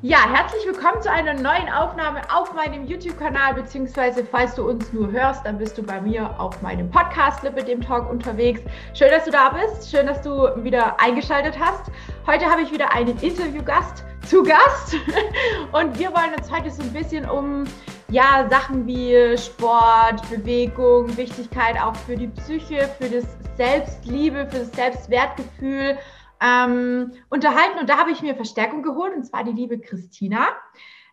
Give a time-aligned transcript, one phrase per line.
[0.00, 5.10] Ja, herzlich willkommen zu einer neuen Aufnahme auf meinem YouTube-Kanal, beziehungsweise falls du uns nur
[5.10, 8.60] hörst, dann bist du bei mir auf meinem Podcast Lippe dem Talk unterwegs.
[8.94, 11.90] Schön, dass du da bist, schön, dass du wieder eingeschaltet hast.
[12.28, 14.94] Heute habe ich wieder einen Interviewgast zu Gast
[15.72, 17.64] und wir wollen uns heute so ein bisschen um
[18.08, 23.24] ja, Sachen wie Sport, Bewegung, Wichtigkeit auch für die Psyche, für das
[23.56, 25.98] Selbstliebe, für das Selbstwertgefühl
[26.40, 27.78] ähm, unterhalten.
[27.78, 30.48] Und da habe ich mir Verstärkung geholt, und zwar die liebe Christina.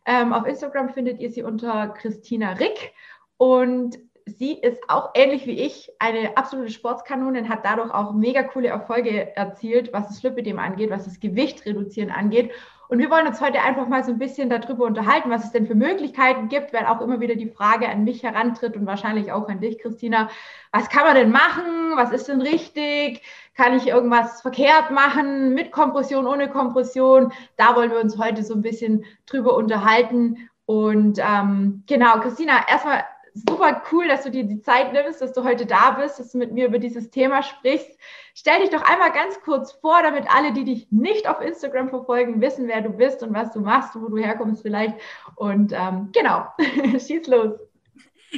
[0.06, 2.94] Ähm, auf Instagram findet ihr sie unter Christina Rick.
[3.38, 8.70] Und sie ist auch ähnlich wie ich eine absolute Sportskanonin, hat dadurch auch mega coole
[8.70, 12.52] Erfolge erzielt, was das Lipidem angeht, was das Gewicht reduzieren angeht.
[12.88, 15.66] Und wir wollen uns heute einfach mal so ein bisschen darüber unterhalten, was es denn
[15.66, 19.50] für Möglichkeiten gibt, weil auch immer wieder die Frage an mich herantritt und wahrscheinlich auch
[19.50, 20.30] an dich, Christina,
[20.72, 21.94] was kann man denn machen?
[21.96, 23.24] Was ist denn richtig?
[23.56, 27.32] Kann ich irgendwas verkehrt machen mit Kompression, ohne Kompression?
[27.58, 30.50] Da wollen wir uns heute so ein bisschen drüber unterhalten.
[30.66, 33.04] Und ähm, genau, Christina, erstmal
[33.36, 36.38] super cool, dass du dir die Zeit nimmst, dass du heute da bist, dass du
[36.38, 37.98] mit mir über dieses Thema sprichst.
[38.34, 42.42] Stell dich doch einmal ganz kurz vor, damit alle, die dich nicht auf Instagram verfolgen,
[42.42, 44.96] wissen, wer du bist und was du machst, wo du herkommst vielleicht.
[45.36, 46.46] Und ähm, genau,
[46.98, 47.52] schieß los.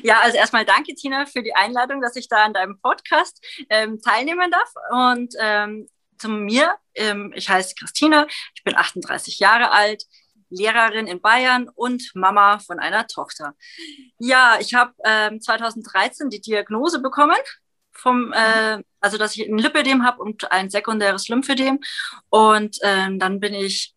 [0.03, 3.99] Ja, also erstmal danke, Tina, für die Einladung, dass ich da an deinem Podcast ähm,
[4.01, 4.73] teilnehmen darf.
[4.91, 10.03] Und ähm, zu mir, ähm, ich heiße Christine, ich bin 38 Jahre alt,
[10.49, 13.53] Lehrerin in Bayern und Mama von einer Tochter.
[14.17, 17.37] Ja, ich habe ähm, 2013 die Diagnose bekommen,
[17.91, 21.79] vom, äh, also dass ich ein Lipödem habe und ein sekundäres Lymphödem.
[22.29, 23.93] Und ähm, dann bin ich,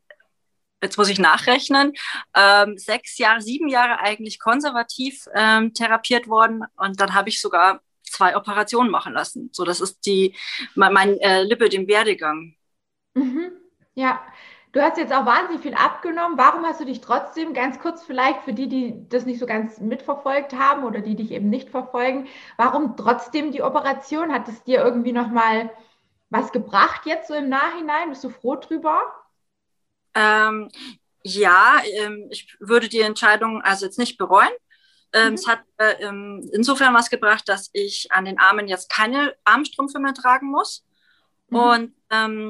[0.82, 1.92] jetzt muss ich nachrechnen,
[2.34, 6.64] ähm, sechs Jahre, sieben Jahre eigentlich konservativ ähm, therapiert worden.
[6.76, 9.50] Und dann habe ich sogar zwei Operationen machen lassen.
[9.52, 10.36] So, das ist die,
[10.74, 12.54] mein, mein äh, Lipödem-Werdegang.
[13.14, 13.52] Mhm.
[13.94, 14.20] Ja,
[14.72, 16.38] Du hast jetzt auch wahnsinnig viel abgenommen.
[16.38, 19.80] Warum hast du dich trotzdem, ganz kurz vielleicht für die, die das nicht so ganz
[19.80, 24.32] mitverfolgt haben oder die dich eben nicht verfolgen, warum trotzdem die Operation?
[24.32, 25.70] Hat es dir irgendwie nochmal
[26.30, 28.10] was gebracht jetzt so im Nachhinein?
[28.10, 29.00] Bist du froh drüber?
[30.14, 30.68] Ähm,
[31.22, 34.50] ja, ähm, ich würde die Entscheidung also jetzt nicht bereuen.
[35.12, 35.34] Ähm, mhm.
[35.34, 39.98] Es hat äh, ähm, insofern was gebracht, dass ich an den Armen jetzt keine Armstrümpfe
[39.98, 40.84] mehr tragen muss.
[41.48, 41.58] Mhm.
[41.58, 41.94] Und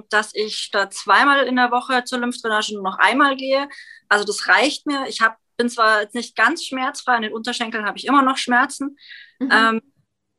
[0.09, 3.69] dass ich da zweimal in der Woche zur Lymphdrainage nur noch einmal gehe.
[4.09, 5.06] Also das reicht mir.
[5.06, 8.38] Ich hab, bin zwar jetzt nicht ganz schmerzfrei, an den Unterschenkeln habe ich immer noch
[8.38, 8.97] Schmerzen,
[9.38, 9.50] mhm.
[9.53, 9.82] ähm,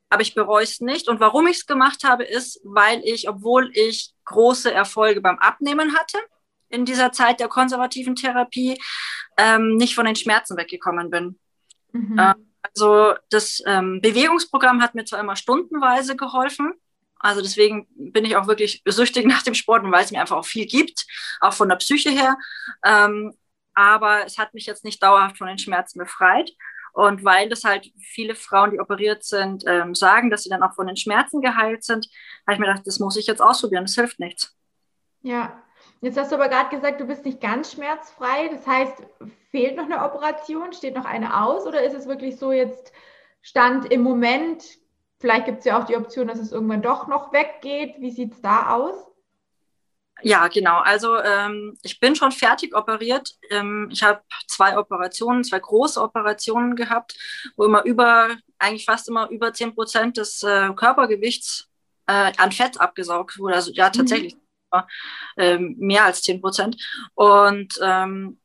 [0.10, 1.08] aber ich bereue es nicht.
[1.08, 5.96] Und warum ich es gemacht habe, ist, weil ich, obwohl ich große Erfolge beim Abnehmen
[5.96, 6.18] hatte,
[6.72, 8.82] in dieser Zeit der konservativen Therapie,
[9.38, 11.40] ähm, nicht von den Schmerzen weggekommen bin.
[11.92, 12.18] Mhm.
[12.20, 16.74] Ähm, also das ähm, Bewegungsprogramm hat mir zwar immer stundenweise geholfen,
[17.22, 20.38] also deswegen bin ich auch wirklich süchtig nach dem Sport und weil es mir einfach
[20.38, 21.06] auch viel gibt,
[21.40, 22.38] auch von der Psyche her.
[22.84, 23.34] Ähm,
[23.74, 26.52] aber es hat mich jetzt nicht dauerhaft von den Schmerzen befreit.
[26.94, 30.76] Und weil das halt viele Frauen, die operiert sind, ähm, sagen, dass sie dann auch
[30.76, 32.10] von den Schmerzen geheilt sind,
[32.46, 34.54] habe ich mir gedacht, das muss ich jetzt ausprobieren, das hilft nichts.
[35.22, 35.64] Ja,
[36.02, 38.50] jetzt hast du aber gerade gesagt, du bist nicht ganz schmerzfrei.
[38.50, 39.04] Das heißt,
[39.52, 42.92] fehlt noch eine Operation, steht noch eine aus oder ist es wirklich so jetzt
[43.42, 44.64] Stand im Moment
[45.22, 47.96] Vielleicht gibt es ja auch die Option, dass es irgendwann doch noch weggeht.
[48.00, 48.96] Wie sieht es da aus?
[50.24, 50.80] Ja, genau.
[50.80, 53.36] Also ähm, ich bin schon fertig operiert.
[53.52, 57.16] Ähm, ich habe zwei Operationen, zwei große Operationen gehabt,
[57.56, 61.70] wo immer über, eigentlich fast immer über 10 Prozent des äh, Körpergewichts
[62.08, 63.56] äh, an Fett abgesaugt wurde.
[63.56, 64.36] Also ja, tatsächlich
[64.74, 64.82] mhm.
[65.38, 66.78] ähm, mehr als 10 Prozent.
[67.16, 68.40] Und ähm,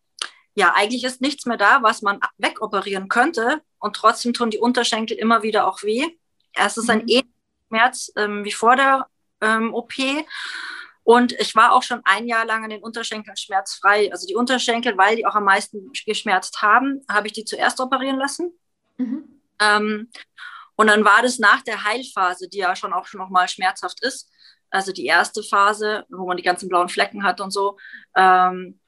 [0.55, 3.63] ja, eigentlich ist nichts mehr da, was man wegoperieren könnte.
[3.79, 6.07] Und trotzdem tun die Unterschenkel immer wieder auch weh.
[6.55, 7.09] Es ist ein mhm.
[7.09, 7.29] ähnlicher
[7.69, 9.07] Schmerz ähm, wie vor der
[9.43, 9.93] ähm, OP.
[11.05, 14.11] Und ich war auch schon ein Jahr lang an den Unterschenkeln schmerzfrei.
[14.11, 18.19] Also die Unterschenkel, weil die auch am meisten geschmerzt haben, habe ich die zuerst operieren
[18.19, 18.53] lassen.
[18.97, 19.41] Mhm.
[19.61, 20.11] Ähm,
[20.75, 24.03] und dann war das nach der Heilphase, die ja schon auch schon noch mal schmerzhaft
[24.03, 24.31] ist.
[24.71, 27.79] Also die erste Phase, wo man die ganzen blauen Flecken hat und so.
[28.15, 28.81] Ähm,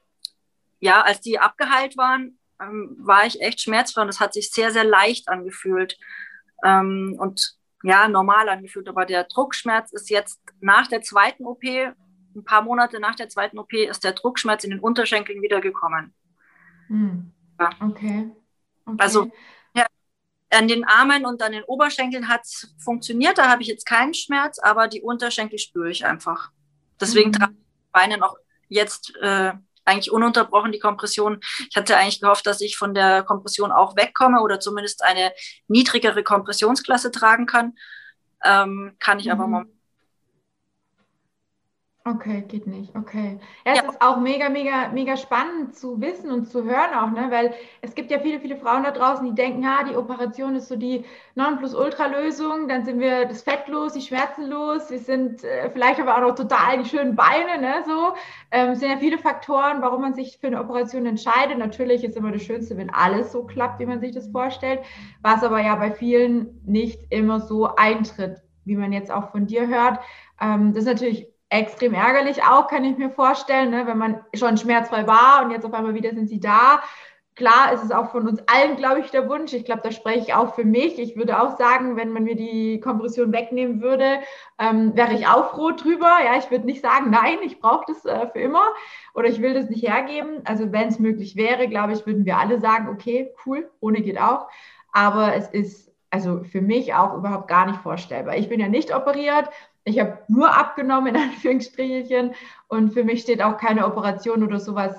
[0.79, 4.71] ja, als die abgeheilt waren, ähm, war ich echt schmerzfrei und das hat sich sehr,
[4.71, 5.97] sehr leicht angefühlt.
[6.63, 8.89] Ähm, und ja, normal angefühlt.
[8.89, 13.57] Aber der Druckschmerz ist jetzt nach der zweiten OP, ein paar Monate nach der zweiten
[13.57, 16.13] OP, ist der Druckschmerz in den Unterschenkeln wiedergekommen.
[16.87, 17.31] Hm.
[17.59, 17.69] Ja.
[17.81, 18.31] Okay.
[18.85, 18.97] okay.
[18.97, 19.31] Also
[20.51, 24.13] an den Armen und an den Oberschenkeln hat es funktioniert, da habe ich jetzt keinen
[24.13, 26.49] Schmerz, aber die Unterschenkel spüre ich einfach.
[26.99, 27.33] Deswegen mhm.
[27.33, 28.37] trage ich Beine auch
[28.67, 29.53] jetzt äh,
[29.85, 31.39] eigentlich ununterbrochen die Kompression.
[31.69, 35.31] Ich hatte eigentlich gehofft, dass ich von der Kompression auch wegkomme oder zumindest eine
[35.67, 37.73] niedrigere Kompressionsklasse tragen kann.
[38.43, 39.31] Ähm, kann ich mhm.
[39.31, 39.78] aber momentan.
[42.05, 42.95] Okay, geht nicht.
[42.95, 43.39] Okay.
[43.65, 43.89] Ja, es ja.
[43.89, 47.29] ist auch mega, mega, mega spannend zu wissen und zu hören auch, ne?
[47.29, 50.69] Weil es gibt ja viele, viele Frauen da draußen, die denken, ja, die Operation ist
[50.69, 51.03] so die
[51.35, 56.15] Nonplusultra-Lösung, dann sind wir das Fett los, die Schmerzen los, wir sind äh, vielleicht aber
[56.15, 57.83] auch noch total die schönen Beine, ne?
[57.85, 58.13] So.
[58.51, 61.57] Ähm, es sind ja viele Faktoren, warum man sich für eine Operation entscheidet.
[61.57, 64.79] Natürlich ist immer das Schönste, wenn alles so klappt, wie man sich das vorstellt,
[65.21, 69.67] was aber ja bei vielen nicht immer so eintritt, wie man jetzt auch von dir
[69.67, 69.99] hört.
[70.41, 73.87] Ähm, das ist natürlich extrem ärgerlich auch, kann ich mir vorstellen, ne?
[73.87, 76.81] wenn man schon schmerzfrei war und jetzt auf einmal wieder sind sie da.
[77.35, 79.53] Klar ist es auch von uns allen, glaube ich, der Wunsch.
[79.53, 80.99] Ich glaube, da spreche ich auch für mich.
[80.99, 84.19] Ich würde auch sagen, wenn man mir die Kompression wegnehmen würde,
[84.59, 86.17] ähm, wäre ich auch froh drüber.
[86.23, 88.63] Ja, ich würde nicht sagen, nein, ich brauche das äh, für immer
[89.13, 90.41] oder ich will das nicht hergeben.
[90.43, 94.19] Also wenn es möglich wäre, glaube ich, würden wir alle sagen, okay, cool, ohne geht
[94.19, 94.49] auch.
[94.91, 98.35] Aber es ist also für mich auch überhaupt gar nicht vorstellbar.
[98.35, 99.49] Ich bin ja nicht operiert.
[99.83, 102.33] Ich habe nur abgenommen, in Anführungsstrichen.
[102.67, 104.95] Und für mich steht auch keine Operation oder sowas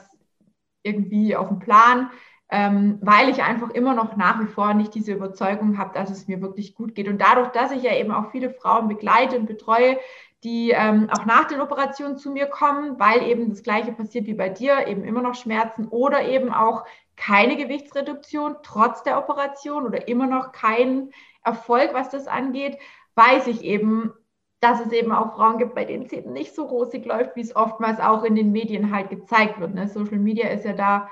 [0.82, 2.10] irgendwie auf dem Plan,
[2.48, 6.26] ähm, weil ich einfach immer noch nach wie vor nicht diese Überzeugung habe, dass es
[6.26, 7.08] mir wirklich gut geht.
[7.08, 9.98] Und dadurch, dass ich ja eben auch viele Frauen begleite und betreue,
[10.42, 14.34] die ähm, auch nach den Operationen zu mir kommen, weil eben das Gleiche passiert wie
[14.34, 16.84] bei dir, eben immer noch Schmerzen oder eben auch
[17.16, 21.10] keine Gewichtsreduktion trotz der Operation oder immer noch kein
[21.44, 22.78] Erfolg, was das angeht,
[23.14, 24.14] weiß ich eben,
[24.60, 27.40] dass es eben auch Frauen gibt, bei denen es eben nicht so rosig läuft, wie
[27.40, 29.74] es oftmals auch in den Medien halt gezeigt wird.
[29.74, 29.88] Ne?
[29.88, 31.08] Social Media ist ja da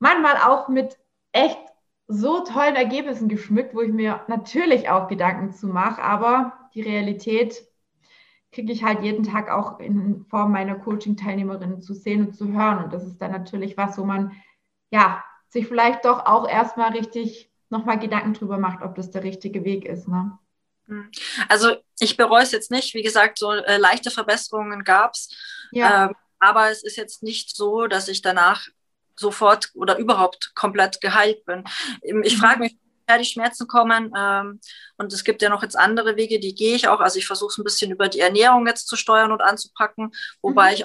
[0.00, 0.98] manchmal auch mit
[1.32, 1.58] echt
[2.06, 7.64] so tollen Ergebnissen geschmückt, wo ich mir natürlich auch Gedanken zu mache, aber die Realität
[8.52, 12.84] kriege ich halt jeden Tag auch in Form meiner Coaching-Teilnehmerinnen zu sehen und zu hören.
[12.84, 14.32] Und das ist dann natürlich was, wo man
[14.90, 19.64] ja sich vielleicht doch auch erstmal richtig nochmal Gedanken drüber macht, ob das der richtige
[19.64, 20.06] Weg ist.
[20.06, 20.38] Ne?
[20.86, 21.10] Hm.
[21.48, 22.94] Also ich bereue es jetzt nicht.
[22.94, 25.30] Wie gesagt, so äh, leichte Verbesserungen gab es.
[25.72, 26.06] Ja.
[26.06, 28.68] Ähm, aber es ist jetzt nicht so, dass ich danach
[29.16, 31.64] sofort oder überhaupt komplett geheilt bin.
[32.02, 32.40] Ähm, ich mhm.
[32.40, 32.76] frage mich,
[33.06, 34.12] woher die Schmerzen kommen.
[34.16, 34.60] Ähm,
[34.96, 37.00] und es gibt ja noch jetzt andere Wege, die gehe ich auch.
[37.00, 40.12] Also ich versuche es ein bisschen über die Ernährung jetzt zu steuern und anzupacken.
[40.42, 40.74] Wobei mhm.
[40.74, 40.84] ich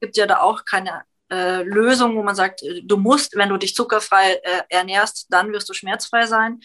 [0.00, 3.56] gibt ja da auch keine äh, Lösung, wo man sagt, äh, du musst, wenn du
[3.56, 6.60] dich zuckerfrei äh, ernährst, dann wirst du schmerzfrei sein.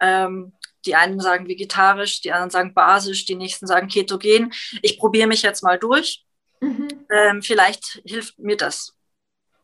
[0.00, 0.52] Ähm,
[0.86, 4.52] die einen sagen vegetarisch, die anderen sagen basisch, die nächsten sagen ketogen.
[4.82, 6.24] Ich probiere mich jetzt mal durch.
[6.60, 6.88] Mhm.
[7.10, 8.94] Ähm, vielleicht hilft mir das.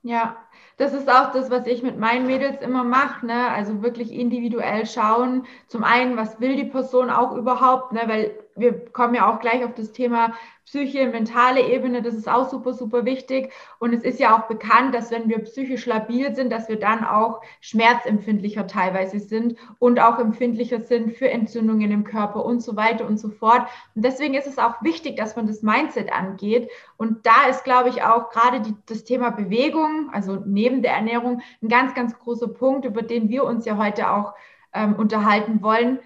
[0.02, 0.36] Ja,
[0.76, 3.26] das ist auch das, was ich mit meinen Mädels immer mache.
[3.26, 3.48] Ne?
[3.48, 5.46] Also wirklich individuell schauen.
[5.68, 7.92] Zum einen, was will die Person auch überhaupt?
[7.92, 8.02] Ne?
[8.06, 10.34] Weil wir kommen ja auch gleich auf das Thema
[10.70, 13.52] Psyche, mentale Ebene, das ist auch super, super wichtig.
[13.80, 17.04] Und es ist ja auch bekannt, dass wenn wir psychisch labil sind, dass wir dann
[17.04, 23.04] auch schmerzempfindlicher teilweise sind und auch empfindlicher sind für Entzündungen im Körper und so weiter
[23.04, 23.62] und so fort.
[23.96, 26.70] Und deswegen ist es auch wichtig, dass man das Mindset angeht.
[26.96, 31.40] Und da ist, glaube ich, auch gerade die, das Thema Bewegung, also neben der Ernährung,
[31.62, 34.34] ein ganz, ganz großer Punkt, über den wir uns ja heute auch
[34.72, 35.98] ähm, unterhalten wollen.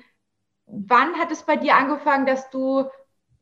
[0.66, 2.88] Wann hat es bei dir angefangen, dass du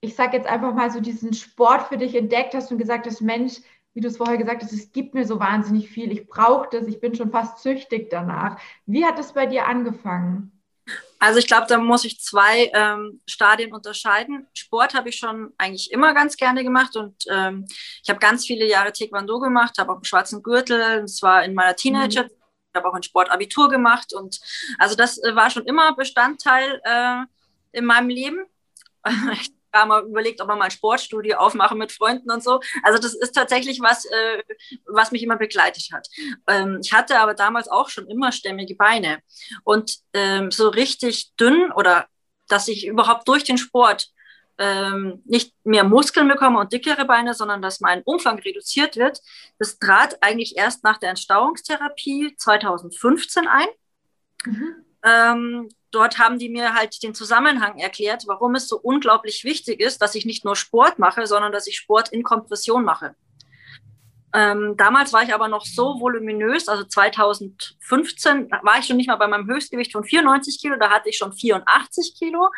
[0.02, 3.20] ich sage jetzt einfach mal so diesen Sport für dich entdeckt hast und gesagt hast,
[3.20, 3.54] Mensch,
[3.94, 6.86] wie du es vorher gesagt hast, es gibt mir so wahnsinnig viel, ich brauche das,
[6.86, 8.60] ich bin schon fast süchtig danach.
[8.84, 10.60] Wie hat es bei dir angefangen?
[11.20, 14.48] Also ich glaube, da muss ich zwei ähm, Stadien unterscheiden.
[14.54, 17.66] Sport habe ich schon eigentlich immer ganz gerne gemacht und ähm,
[18.02, 21.54] ich habe ganz viele Jahre Taekwondo gemacht, habe auch einen schwarzen Gürtel, und zwar in
[21.54, 22.26] meiner Teenager.
[22.72, 24.40] Ich habe auch ein Sportabitur gemacht und
[24.78, 27.22] also das äh, war schon immer Bestandteil äh,
[27.72, 28.44] in meinem Leben.
[29.32, 32.60] Ich gar mal überlegt, ob man mal ein Sportstudio aufmachen mit Freunden und so.
[32.82, 34.42] Also das ist tatsächlich was, äh,
[34.86, 36.08] was mich immer begleitet hat.
[36.46, 39.20] Ähm, ich hatte aber damals auch schon immer stämmige Beine
[39.64, 42.06] und ähm, so richtig dünn oder
[42.48, 44.08] dass ich überhaupt durch den Sport
[44.58, 49.20] ähm, nicht mehr Muskeln bekomme und dickere Beine, sondern dass mein Umfang reduziert wird.
[49.58, 53.66] Das trat eigentlich erst nach der Entstauungstherapie 2015 ein.
[54.44, 54.74] Mhm.
[55.04, 60.00] Ähm, dort haben die mir halt den Zusammenhang erklärt, warum es so unglaublich wichtig ist,
[60.00, 63.14] dass ich nicht nur Sport mache, sondern dass ich Sport in Kompression mache.
[64.34, 69.16] Ähm, damals war ich aber noch so voluminös, also 2015 war ich schon nicht mal
[69.16, 72.48] bei meinem Höchstgewicht von 94 Kilo, da hatte ich schon 84 Kilo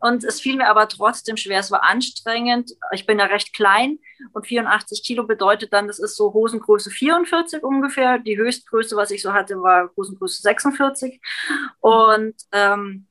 [0.00, 2.72] und es fiel mir aber trotzdem schwer, es war anstrengend.
[2.92, 3.98] Ich bin ja recht klein
[4.32, 8.18] und 84 Kilo bedeutet dann, das ist so Hosengröße 44 ungefähr.
[8.18, 11.20] Die Höchstgröße, was ich so hatte, war Hosengröße 46
[11.80, 13.06] und ähm,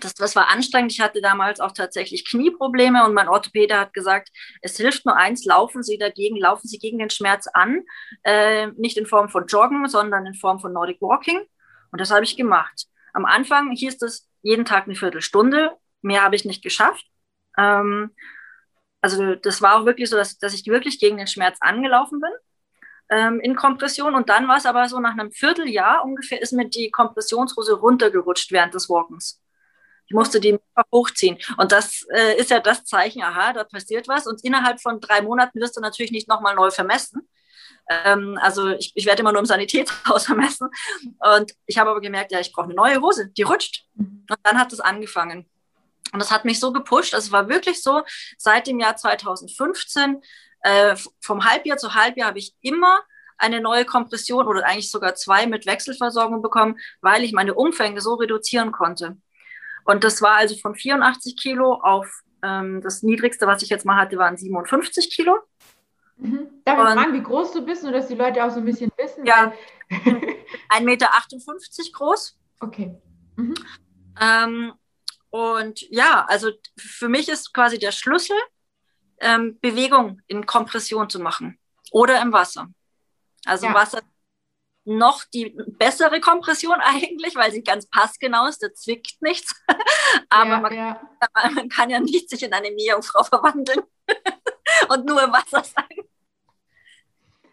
[0.00, 0.92] das, das war anstrengend.
[0.92, 4.30] Ich hatte damals auch tatsächlich Knieprobleme und mein Orthopäde hat gesagt,
[4.62, 7.82] es hilft nur eins, laufen Sie dagegen, laufen Sie gegen den Schmerz an,
[8.22, 11.40] äh, nicht in Form von Joggen, sondern in Form von Nordic Walking.
[11.92, 12.86] Und das habe ich gemacht.
[13.12, 15.72] Am Anfang hieß es jeden Tag eine Viertelstunde,
[16.02, 17.06] mehr habe ich nicht geschafft.
[17.56, 18.10] Ähm,
[19.00, 22.30] also das war auch wirklich so, dass, dass ich wirklich gegen den Schmerz angelaufen bin
[23.08, 24.14] ähm, in Kompression.
[24.14, 28.52] Und dann war es aber so, nach einem Vierteljahr ungefähr ist mir die Kompressionshose runtergerutscht
[28.52, 29.40] während des Walkens.
[30.06, 30.58] Ich musste die
[30.92, 31.38] hochziehen.
[31.56, 34.26] Und das äh, ist ja das Zeichen, aha, da passiert was.
[34.26, 37.28] Und innerhalb von drei Monaten wirst du natürlich nicht nochmal neu vermessen.
[37.88, 40.68] Ähm, also ich, ich werde immer nur im Sanitätshaus vermessen.
[41.36, 43.86] Und ich habe aber gemerkt, ja, ich brauche eine neue Hose, die rutscht.
[43.96, 45.46] Und dann hat es angefangen.
[46.12, 47.14] Und das hat mich so gepusht.
[47.14, 48.02] Also es war wirklich so,
[48.38, 50.22] seit dem Jahr 2015,
[50.62, 53.00] äh, vom Halbjahr zu Halbjahr habe ich immer
[53.38, 58.14] eine neue Kompression oder eigentlich sogar zwei mit Wechselversorgung bekommen, weil ich meine Umfänge so
[58.14, 59.16] reduzieren konnte.
[59.86, 63.96] Und das war also von 84 Kilo auf ähm, das niedrigste, was ich jetzt mal
[63.96, 65.38] hatte, waren 57 Kilo.
[66.18, 66.48] Mhm.
[66.64, 68.90] Darf ich fragen, wie groß du bist, nur dass die Leute auch so ein bisschen
[68.96, 69.24] wissen?
[69.24, 69.52] Ja,
[69.90, 71.08] 1,58 Meter
[71.92, 72.38] groß.
[72.60, 72.96] Okay.
[73.36, 73.54] Mhm.
[74.20, 74.72] Ähm,
[75.30, 78.36] und ja, also für mich ist quasi der Schlüssel,
[79.20, 81.58] ähm, Bewegung in Kompression zu machen
[81.92, 82.68] oder im Wasser.
[83.44, 83.74] Also ja.
[83.74, 84.00] Wasser
[84.86, 89.54] noch die bessere Kompression eigentlich, weil sie ganz passgenau ist, da zwickt nichts.
[90.30, 91.00] Aber ja, man, ja.
[91.54, 93.82] man, kann ja nicht sich in eine Meerjungfrau verwandeln
[94.88, 96.06] und nur im Wasser sein.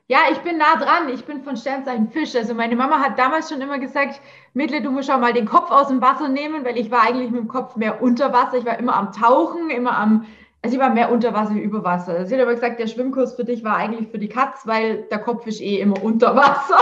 [0.07, 1.09] Ja, ich bin nah dran.
[1.09, 2.35] Ich bin von Sternzeichen Fisch.
[2.35, 4.19] Also meine Mama hat damals schon immer gesagt,
[4.53, 7.31] Mädle, du musst auch mal den Kopf aus dem Wasser nehmen, weil ich war eigentlich
[7.31, 8.57] mit dem Kopf mehr unter Wasser.
[8.57, 10.27] Ich war immer am Tauchen, immer am,
[10.63, 12.25] also ich war mehr unter Wasser wie über Wasser.
[12.25, 15.19] Sie hat aber gesagt, der Schwimmkurs für dich war eigentlich für die Katz, weil der
[15.19, 16.77] Kopf ist eh immer unter Wasser.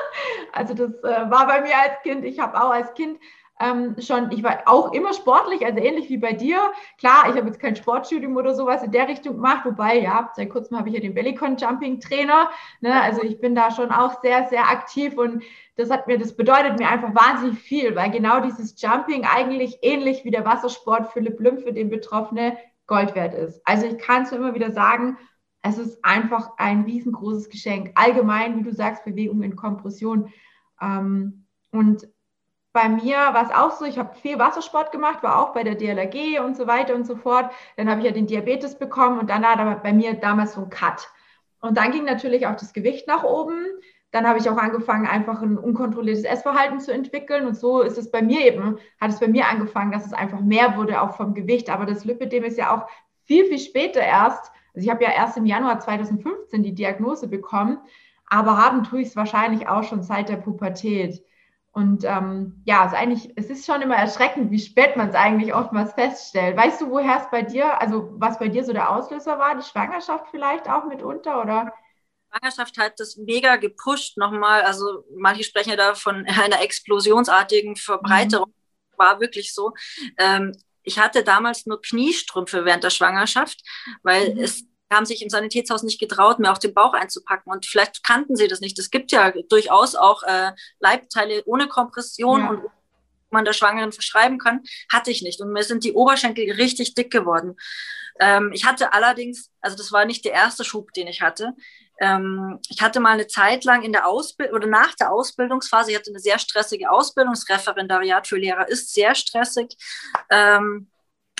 [0.52, 2.24] also das äh, war bei mir als Kind.
[2.24, 3.18] Ich habe auch als Kind
[3.60, 6.58] ähm, schon, ich war auch immer sportlich, also ähnlich wie bei dir.
[6.98, 10.50] Klar, ich habe jetzt kein Sportstudium oder sowas in der Richtung gemacht, wobei, ja, seit
[10.50, 12.50] kurzem habe ich ja den Bellycon-Jumping-Trainer.
[12.82, 13.02] Ne?
[13.02, 15.42] Also ich bin da schon auch sehr, sehr aktiv und
[15.74, 20.24] das hat mir, das bedeutet mir einfach wahnsinnig viel, weil genau dieses Jumping eigentlich ähnlich
[20.24, 23.60] wie der Wassersport Philipp Lüm für den Betroffene Gold wert ist.
[23.64, 25.18] Also ich kann es immer wieder sagen,
[25.62, 27.92] es ist einfach ein riesengroßes Geschenk.
[27.94, 30.30] Allgemein, wie du sagst, Bewegung in Kompression.
[30.80, 32.06] Ähm, und
[32.74, 35.76] bei mir war es auch so, ich habe viel Wassersport gemacht, war auch bei der
[35.76, 37.50] DLRG und so weiter und so fort.
[37.76, 40.70] Dann habe ich ja den Diabetes bekommen und dann war bei mir damals so ein
[40.70, 41.08] Cut.
[41.60, 43.64] Und dann ging natürlich auch das Gewicht nach oben.
[44.14, 47.48] Dann habe ich auch angefangen, einfach ein unkontrolliertes Essverhalten zu entwickeln.
[47.48, 50.38] Und so ist es bei mir eben, hat es bei mir angefangen, dass es einfach
[50.38, 51.68] mehr wurde, auch vom Gewicht.
[51.68, 52.86] Aber das Lipidem ist ja auch
[53.24, 54.52] viel, viel später erst.
[54.72, 57.78] Also ich habe ja erst im Januar 2015 die Diagnose bekommen,
[58.28, 61.20] aber haben tue ich es wahrscheinlich auch schon seit der Pubertät.
[61.72, 65.52] Und ähm, ja, es, eigentlich, es ist schon immer erschreckend, wie spät man es eigentlich
[65.56, 66.56] oftmals feststellt.
[66.56, 69.56] Weißt du, woher es bei dir, also was bei dir so der Auslöser war?
[69.56, 71.72] Die Schwangerschaft vielleicht auch mitunter oder?
[72.34, 74.62] Schwangerschaft hat das mega gepusht nochmal.
[74.62, 78.48] Also manche sprechen ja da von einer explosionsartigen Verbreiterung.
[78.48, 78.98] Mhm.
[78.98, 79.72] War wirklich so.
[80.18, 83.62] Ähm, ich hatte damals nur Kniestrümpfe während der Schwangerschaft,
[84.02, 84.40] weil mhm.
[84.40, 87.50] es haben sich im Sanitätshaus nicht getraut, mir auch den Bauch einzupacken.
[87.50, 88.78] Und vielleicht kannten sie das nicht.
[88.78, 92.50] Es gibt ja durchaus auch äh, Leibteile ohne Kompression ja.
[92.50, 92.62] und
[93.30, 94.62] man der Schwangeren verschreiben kann,
[94.92, 95.40] hatte ich nicht.
[95.40, 97.56] Und mir sind die Oberschenkel richtig dick geworden.
[98.20, 101.52] Ähm, ich hatte allerdings, also das war nicht der erste Schub, den ich hatte.
[102.00, 105.96] Ähm, ich hatte mal eine Zeit lang in der Ausbildung oder nach der Ausbildungsphase, ich
[105.96, 107.34] hatte eine sehr stressige Ausbildung.
[107.34, 109.76] Das Referendariat für Lehrer ist sehr stressig.
[110.30, 110.88] Ähm,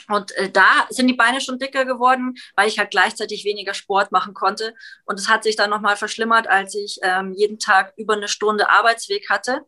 [0.08, 4.12] und äh, da sind die Beine schon dicker geworden, weil ich halt gleichzeitig weniger Sport
[4.12, 4.74] machen konnte.
[5.04, 8.68] Und es hat sich dann nochmal verschlimmert, als ich ähm, jeden Tag über eine Stunde
[8.68, 9.62] Arbeitsweg hatte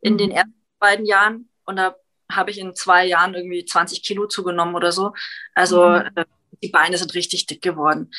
[0.00, 0.18] in mhm.
[0.18, 1.48] den ersten beiden Jahren.
[1.64, 1.96] Und da
[2.30, 5.12] habe ich in zwei Jahren irgendwie 20 Kilo zugenommen oder so.
[5.54, 6.10] Also mhm.
[6.14, 6.24] äh,
[6.62, 8.10] die Beine sind richtig dick geworden.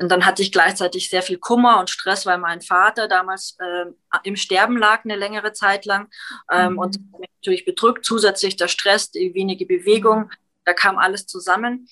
[0.00, 3.86] Und dann hatte ich gleichzeitig sehr viel Kummer und Stress, weil mein Vater damals äh,
[4.22, 6.08] im Sterben lag eine längere Zeit lang.
[6.50, 6.78] Ähm, mhm.
[6.78, 10.30] Und natürlich bedrückt, zusätzlich der Stress, die wenige Bewegung.
[10.64, 11.86] Da kam alles zusammen.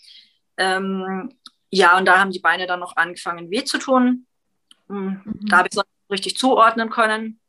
[0.56, 1.34] Ähm,
[1.70, 4.26] ja, und da haben die Beine dann noch angefangen weh zu tun.
[4.88, 5.46] Hm, mhm.
[5.46, 7.40] Da habe ich es noch richtig zuordnen können.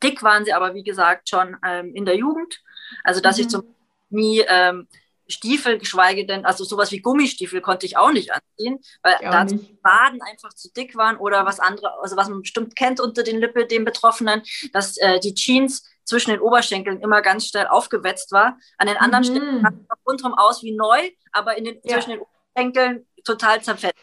[0.00, 2.60] Dick waren sie aber, wie gesagt, schon ähm, in der Jugend.
[3.02, 3.42] Also, dass mhm.
[3.42, 3.74] ich zum
[4.10, 4.86] nie ähm,
[5.28, 9.56] Stiefel, geschweige denn, also sowas wie Gummistiefel konnte ich auch nicht anziehen, weil da die
[9.82, 13.38] Baden einfach zu dick waren oder was andere, also was man bestimmt kennt unter den
[13.38, 14.42] Lippe, den Betroffenen,
[14.72, 18.58] dass äh, die Jeans zwischen den Oberschenkeln immer ganz schnell aufgewetzt war.
[18.78, 19.36] An den anderen mhm.
[19.36, 21.94] Stellen sah es rundherum aus wie neu, aber in den, ja.
[21.94, 23.98] zwischen den Oberschenkeln total zerfetzt.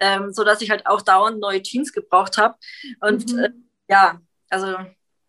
[0.00, 2.56] Ähm, so dass ich halt auch dauernd neue Jeans gebraucht habe.
[3.00, 3.38] Und mhm.
[3.38, 3.50] äh,
[3.88, 4.76] ja, also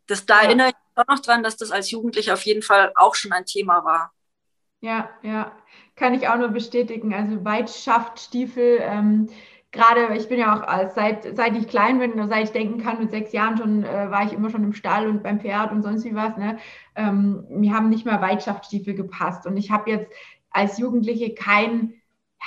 [0.07, 0.43] das, da ja.
[0.43, 3.33] erinnere ich mich auch noch dran, dass das als Jugendliche auf jeden Fall auch schon
[3.33, 4.12] ein Thema war.
[4.83, 5.53] Ja, ja,
[5.95, 7.13] kann ich auch nur bestätigen.
[7.13, 9.29] Also Weitschaftstiefel, ähm,
[9.71, 13.09] gerade, ich bin ja auch seit, seit ich klein bin, seit ich denken kann, mit
[13.11, 16.03] sechs Jahren schon, äh, war ich immer schon im Stall und beim Pferd und sonst
[16.03, 16.35] wie was.
[16.35, 16.57] Ne?
[16.97, 19.47] Ähm, mir haben nicht mehr Weitschaftsstiefel gepasst.
[19.47, 20.11] Und ich habe jetzt
[20.49, 21.93] als Jugendliche kein,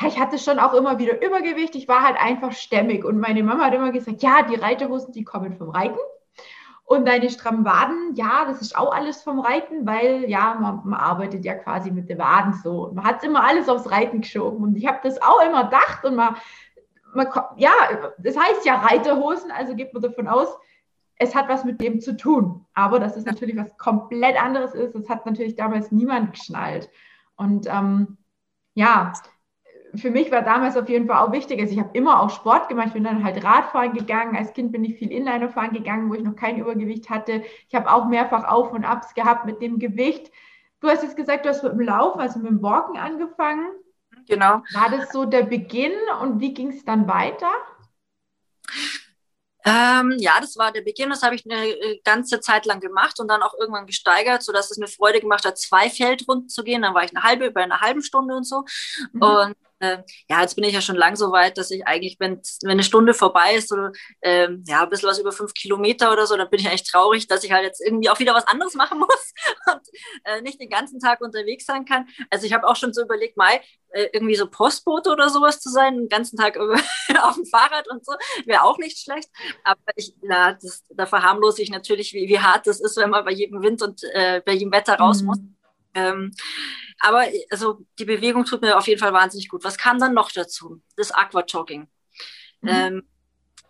[0.06, 1.74] ich hatte schon auch immer wieder Übergewicht.
[1.74, 3.06] Ich war halt einfach stämmig.
[3.06, 5.96] Und meine Mama hat immer gesagt, ja, die Reiterhosen, die kommen vom Reiten.
[6.88, 11.00] Und deine strammen Waden, ja, das ist auch alles vom Reiten, weil ja, man, man
[11.00, 12.92] arbeitet ja quasi mit den Waden so.
[12.94, 14.62] Man hat immer alles aufs Reiten geschoben.
[14.62, 16.36] Und ich habe das auch immer gedacht und man,
[17.12, 17.26] man,
[17.56, 17.72] ja,
[18.18, 20.46] das heißt ja Reiterhosen, also geht man davon aus,
[21.18, 22.64] es hat was mit dem zu tun.
[22.72, 26.88] Aber dass es natürlich was komplett anderes ist, das hat natürlich damals niemand geschnallt.
[27.34, 28.16] Und ähm,
[28.74, 29.12] ja,
[29.94, 32.68] für mich war damals auf jeden Fall auch wichtig, also ich habe immer auch Sport
[32.68, 36.10] gemacht, ich bin dann halt Radfahren gegangen, als Kind bin ich viel Inliner fahren gegangen,
[36.10, 37.44] wo ich noch kein Übergewicht hatte.
[37.68, 40.30] Ich habe auch mehrfach Auf und Abs gehabt mit dem Gewicht.
[40.80, 43.66] Du hast jetzt gesagt, du hast mit dem Laufen, also mit dem Walken angefangen.
[44.28, 44.62] Genau.
[44.72, 47.50] War das so der Beginn und wie ging es dann weiter?
[49.64, 51.10] Ähm, ja, das war der Beginn.
[51.10, 54.70] Das habe ich eine äh, ganze Zeit lang gemacht und dann auch irgendwann gesteigert, sodass
[54.70, 56.82] es mir Freude gemacht hat, zwei Feldrunden zu gehen.
[56.82, 58.64] Dann war ich eine halbe, bei einer halben Stunde und so.
[59.12, 59.22] Mhm.
[59.22, 62.40] Und äh, ja, jetzt bin ich ja schon lang so weit, dass ich eigentlich, wenn,
[62.62, 63.76] wenn eine Stunde vorbei ist, so,
[64.22, 67.26] ähm, ja, ein bisschen was über fünf Kilometer oder so, dann bin ich eigentlich traurig,
[67.26, 69.32] dass ich halt jetzt irgendwie auch wieder was anderes machen muss
[69.66, 69.82] und
[70.24, 72.08] äh, nicht den ganzen Tag unterwegs sein kann.
[72.30, 75.70] Also ich habe auch schon so überlegt, Mai, äh, irgendwie so Postbote oder sowas zu
[75.70, 76.56] sein, den ganzen Tag
[77.22, 78.12] auf dem Fahrrad und so,
[78.46, 79.28] wäre auch nicht schlecht.
[79.64, 83.24] Aber ich, na, das, da verharmlose ich natürlich, wie, wie hart das ist, wenn man
[83.24, 85.55] bei jedem Wind und äh, bei jedem Wetter raus mhm.
[85.96, 86.32] Ähm,
[87.00, 89.64] aber also die Bewegung tut mir auf jeden Fall wahnsinnig gut.
[89.64, 90.80] Was kam dann noch dazu?
[90.96, 91.88] Das Aquajogging.
[92.60, 92.68] Mhm.
[92.68, 93.08] Ähm,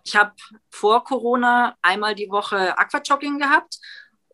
[0.05, 0.33] ich habe
[0.71, 3.79] vor Corona einmal die Woche Aquajogging gehabt.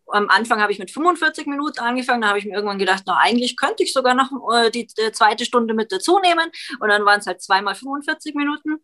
[0.07, 3.17] Am Anfang habe ich mit 45 Minuten angefangen, da habe ich mir irgendwann gedacht, na
[3.17, 6.51] eigentlich könnte ich sogar noch äh, die, die, zweite Stunde mit dazu nehmen.
[6.79, 8.83] Und dann waren es halt zweimal 45 Minuten.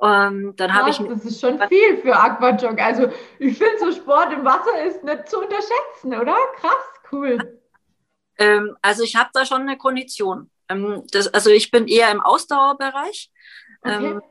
[0.00, 0.98] Ähm, dann habe ich.
[0.98, 2.80] Das ist schon viel für Aquajog.
[2.80, 3.08] Also
[3.38, 6.36] ich finde so Sport im Wasser ist nicht zu unterschätzen, oder?
[6.60, 7.61] Krass, cool.
[8.42, 10.50] Ähm, also ich habe da schon eine Kondition.
[10.68, 13.30] Ähm, das, also ich bin eher im Ausdauerbereich.
[13.82, 14.06] Okay.
[14.06, 14.22] Ähm,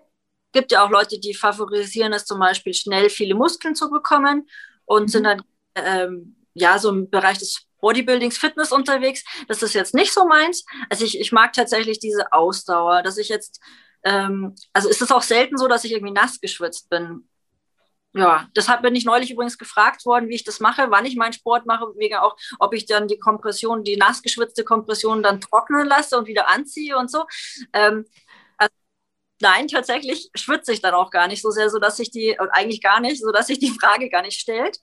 [0.51, 4.49] gibt ja auch Leute, die favorisieren es zum Beispiel schnell viele Muskeln zu bekommen
[4.85, 5.07] und mhm.
[5.07, 5.43] sind dann
[5.75, 9.23] ähm, ja so im Bereich des Bodybuildings, Fitness unterwegs.
[9.47, 10.65] Das ist jetzt nicht so meins.
[10.89, 13.61] Also ich, ich mag tatsächlich diese Ausdauer, dass ich jetzt,
[14.03, 17.27] ähm, also ist es auch selten so, dass ich irgendwie nass geschwitzt bin
[18.13, 21.33] ja, deshalb bin ich neulich übrigens gefragt worden, wie ich das mache, wann ich meinen
[21.33, 25.87] Sport mache, wegen auch, ob ich dann die Kompression, die nass geschwitzte Kompression dann trocknen
[25.87, 27.25] lasse und wieder anziehe und so.
[27.71, 28.05] Ähm,
[28.57, 28.73] also,
[29.41, 32.99] nein, tatsächlich schwitze ich dann auch gar nicht so sehr, sodass sich die, eigentlich gar
[32.99, 34.79] nicht, sodass sich die Frage gar nicht stellt.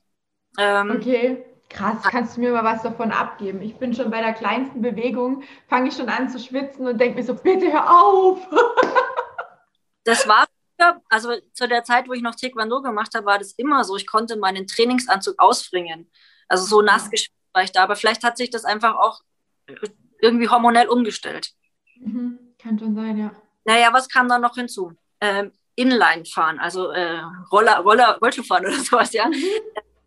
[0.58, 1.44] Ähm, okay.
[1.70, 3.60] Krass, kannst du mir mal was davon abgeben?
[3.60, 7.16] Ich bin schon bei der kleinsten Bewegung, fange ich schon an zu schwitzen und denke
[7.16, 8.48] mir so, bitte hör auf.
[10.04, 10.46] das war
[11.08, 13.96] also zu der Zeit, wo ich noch Taekwondo gemacht habe, war das immer so.
[13.96, 16.10] Ich konnte meinen Trainingsanzug ausbringen.
[16.48, 17.82] Also so nass geschwitzt war ich da.
[17.82, 19.22] Aber vielleicht hat sich das einfach auch
[20.20, 21.52] irgendwie hormonell umgestellt.
[22.00, 22.38] Mhm.
[22.58, 23.30] Kann schon sein, ja.
[23.64, 24.92] Naja, was kam da noch hinzu?
[25.20, 27.20] Ähm, Inline fahren, also äh,
[27.52, 29.28] Roller, Roller, Rollschuhfahren oder sowas, ja.
[29.28, 29.34] Mhm.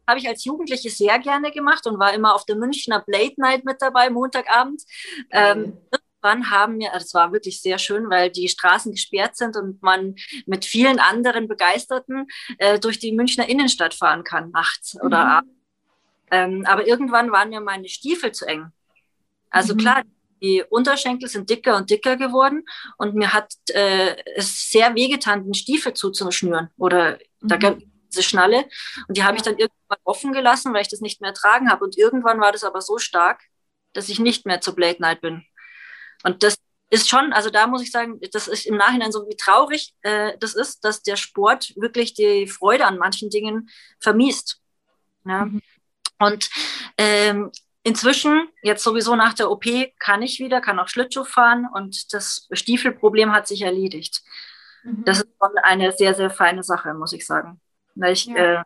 [0.08, 3.64] Habe ich als Jugendliche sehr gerne gemacht und war immer auf der Münchner Blade Night
[3.64, 4.82] mit dabei, Montagabend.
[5.30, 5.78] Ähm,
[6.22, 10.16] irgendwann haben wir, das war wirklich sehr schön, weil die Straßen gesperrt sind und man
[10.46, 15.02] mit vielen anderen Begeisterten äh, durch die Münchner Innenstadt fahren kann, nachts mhm.
[15.02, 15.54] oder abends.
[16.32, 18.72] Ähm, aber irgendwann waren mir meine Stiefel zu eng.
[19.50, 19.80] Also mhm.
[19.80, 20.04] klar,
[20.42, 22.64] die Unterschenkel sind dicker und dicker geworden
[22.98, 27.48] und mir hat äh, es sehr wehgetan, den Stiefel zuzuschnüren oder mhm.
[27.48, 27.78] da gab
[28.12, 28.66] diese Schnalle
[29.08, 31.84] und die habe ich dann irgendwann offen gelassen, weil ich das nicht mehr tragen habe
[31.84, 33.42] und irgendwann war das aber so stark,
[33.94, 35.46] dass ich nicht mehr zur Blade Night bin.
[36.24, 36.56] Und das
[36.90, 40.38] ist schon, also da muss ich sagen, das ist im Nachhinein so, wie traurig äh,
[40.40, 44.62] das ist, dass der Sport wirklich die Freude an manchen Dingen vermiest.
[45.26, 45.46] Ja?
[45.46, 45.62] Mhm.
[46.20, 46.50] Und
[46.98, 47.52] ähm,
[47.84, 49.66] inzwischen, jetzt sowieso nach der OP,
[50.00, 54.22] kann ich wieder, kann auch Schlittschuh fahren und das Stiefelproblem hat sich erledigt.
[54.84, 55.06] Mhm.
[55.06, 57.62] Das ist schon eine sehr, sehr feine Sache, muss ich sagen.
[57.96, 58.36] Weil ich, ja.
[58.36, 58.64] äh,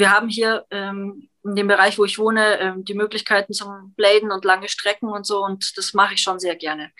[0.00, 4.32] wir haben hier ähm, in dem Bereich, wo ich wohne, ähm, die Möglichkeiten zum Bladen
[4.32, 5.44] und lange Strecken und so.
[5.44, 6.90] Und das mache ich schon sehr gerne.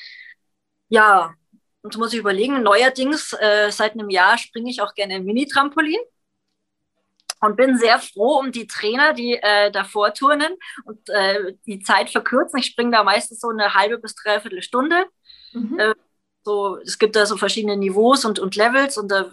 [0.88, 1.34] Ja,
[1.82, 5.98] und muss ich überlegen, neuerdings, äh, seit einem Jahr springe ich auch gerne Mini-Trampolin
[7.40, 12.10] und bin sehr froh um die Trainer, die äh, davor turnen und äh, die Zeit
[12.10, 12.58] verkürzen.
[12.58, 15.06] Ich springe da meistens so eine halbe bis dreiviertel Stunde.
[15.52, 15.78] Mhm.
[15.78, 15.94] Äh,
[16.44, 19.30] so, es gibt da so verschiedene Niveaus und, und Levels und da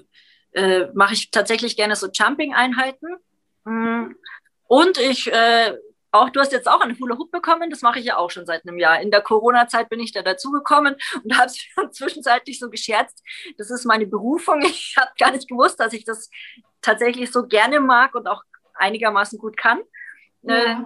[0.53, 3.17] äh, mache ich tatsächlich gerne so Jumping-Einheiten.
[3.67, 4.15] Mhm.
[4.67, 5.77] Und ich, äh,
[6.11, 8.45] auch du hast jetzt auch einen Hula Hoop bekommen, das mache ich ja auch schon
[8.45, 9.01] seit einem Jahr.
[9.01, 13.21] In der Corona-Zeit bin ich da dazugekommen und habe es zwischenzeitlich so gescherzt,
[13.57, 14.61] das ist meine Berufung.
[14.65, 16.29] Ich habe gar nicht gewusst, dass ich das
[16.81, 18.41] tatsächlich so gerne mag und auch
[18.75, 19.81] einigermaßen gut kann.
[20.43, 20.55] Ja.
[20.55, 20.77] Äh,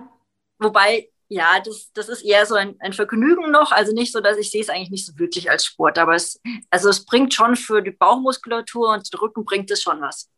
[0.60, 3.72] wobei Ja, das, das ist eher so ein, ein Vergnügen noch.
[3.72, 6.42] Also nicht so, dass ich sehe es eigentlich nicht so wirklich als Sport, aber es,
[6.70, 10.30] also es bringt schon für die Bauchmuskulatur und den Rücken bringt es schon was.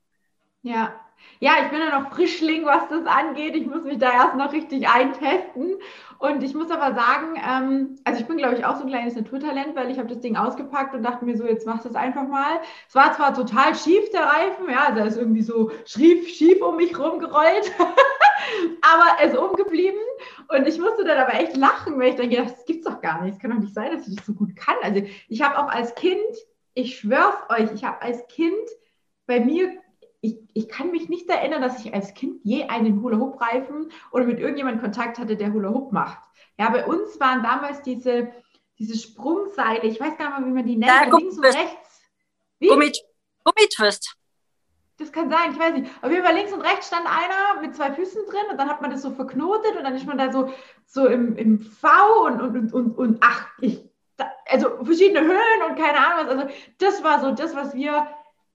[0.62, 0.99] Ja.
[1.43, 3.53] Ja, ich bin ja noch Frischling, was das angeht.
[3.53, 5.75] Ich muss mich da erst noch richtig eintesten.
[6.17, 9.17] Und ich muss aber sagen, ähm, also ich bin, glaube ich, auch so ein kleines
[9.17, 11.95] Naturtalent, weil ich habe das Ding ausgepackt und dachte mir so, jetzt machst du es
[11.95, 12.62] einfach mal.
[12.88, 16.62] Es war zwar total schief, der Reifen, ja, also er ist irgendwie so schief, schief
[16.62, 17.73] um mich rumgerollt,
[18.82, 19.99] aber er ist umgeblieben.
[20.47, 23.34] Und ich musste dann aber echt lachen, weil ich dachte, das gibt's doch gar nicht.
[23.34, 24.75] Es kann doch nicht sein, dass ich das so gut kann.
[24.82, 26.23] Also ich habe auch als Kind,
[26.73, 28.56] ich schwör's euch, ich habe als Kind
[29.27, 29.83] bei mir
[30.23, 34.39] ich, ich kann mich nicht erinnern, dass ich als Kind je einen Hula-Hoop-Reifen oder mit
[34.39, 36.19] irgendjemandem Kontakt hatte, der Hula-Hoop macht.
[36.57, 38.31] Ja, bei uns waren damals diese,
[38.79, 42.01] diese Sprungseile, ich weiß gar nicht mal, wie man die nennt, ja, links und rechts.
[42.59, 42.69] Wie?
[42.69, 42.97] Gummit
[43.43, 44.15] Gummitwist.
[44.97, 45.91] Das kann sein, ich weiß nicht.
[46.01, 48.81] Auf jeden Fall links und rechts stand einer mit zwei Füßen drin und dann hat
[48.81, 50.53] man das so verknotet und dann ist man da so,
[50.86, 51.89] so im, im V
[52.27, 53.83] und, und, und, und, und ach, ich,
[54.45, 56.38] also verschiedene Höhen und keine Ahnung was.
[56.38, 58.07] Also das war so das, was wir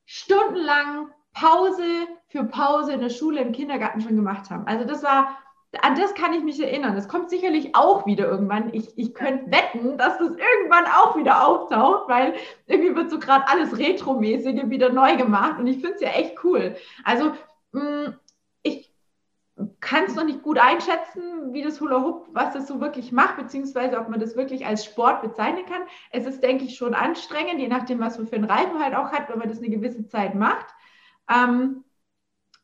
[0.06, 4.66] stundenlang Pause für Pause in der Schule, im Kindergarten schon gemacht haben.
[4.66, 5.38] Also das war,
[5.82, 6.94] an das kann ich mich erinnern.
[6.94, 8.72] Das kommt sicherlich auch wieder irgendwann.
[8.74, 12.34] Ich, ich könnte wetten, dass das irgendwann auch wieder auftaucht, weil
[12.66, 16.42] irgendwie wird so gerade alles Retromäßige wieder neu gemacht und ich finde es ja echt
[16.44, 16.76] cool.
[17.04, 17.32] Also
[17.72, 18.14] mm,
[18.62, 18.92] ich
[19.80, 23.36] kann es noch nicht gut einschätzen, wie das Hula Hoop, was das so wirklich macht,
[23.36, 25.82] beziehungsweise ob man das wirklich als Sport bezeichnen kann.
[26.10, 29.12] Es ist, denke ich, schon anstrengend, je nachdem, was man für einen Reifen halt auch
[29.12, 30.66] hat, wenn man das eine gewisse Zeit macht.
[31.28, 31.84] Ähm,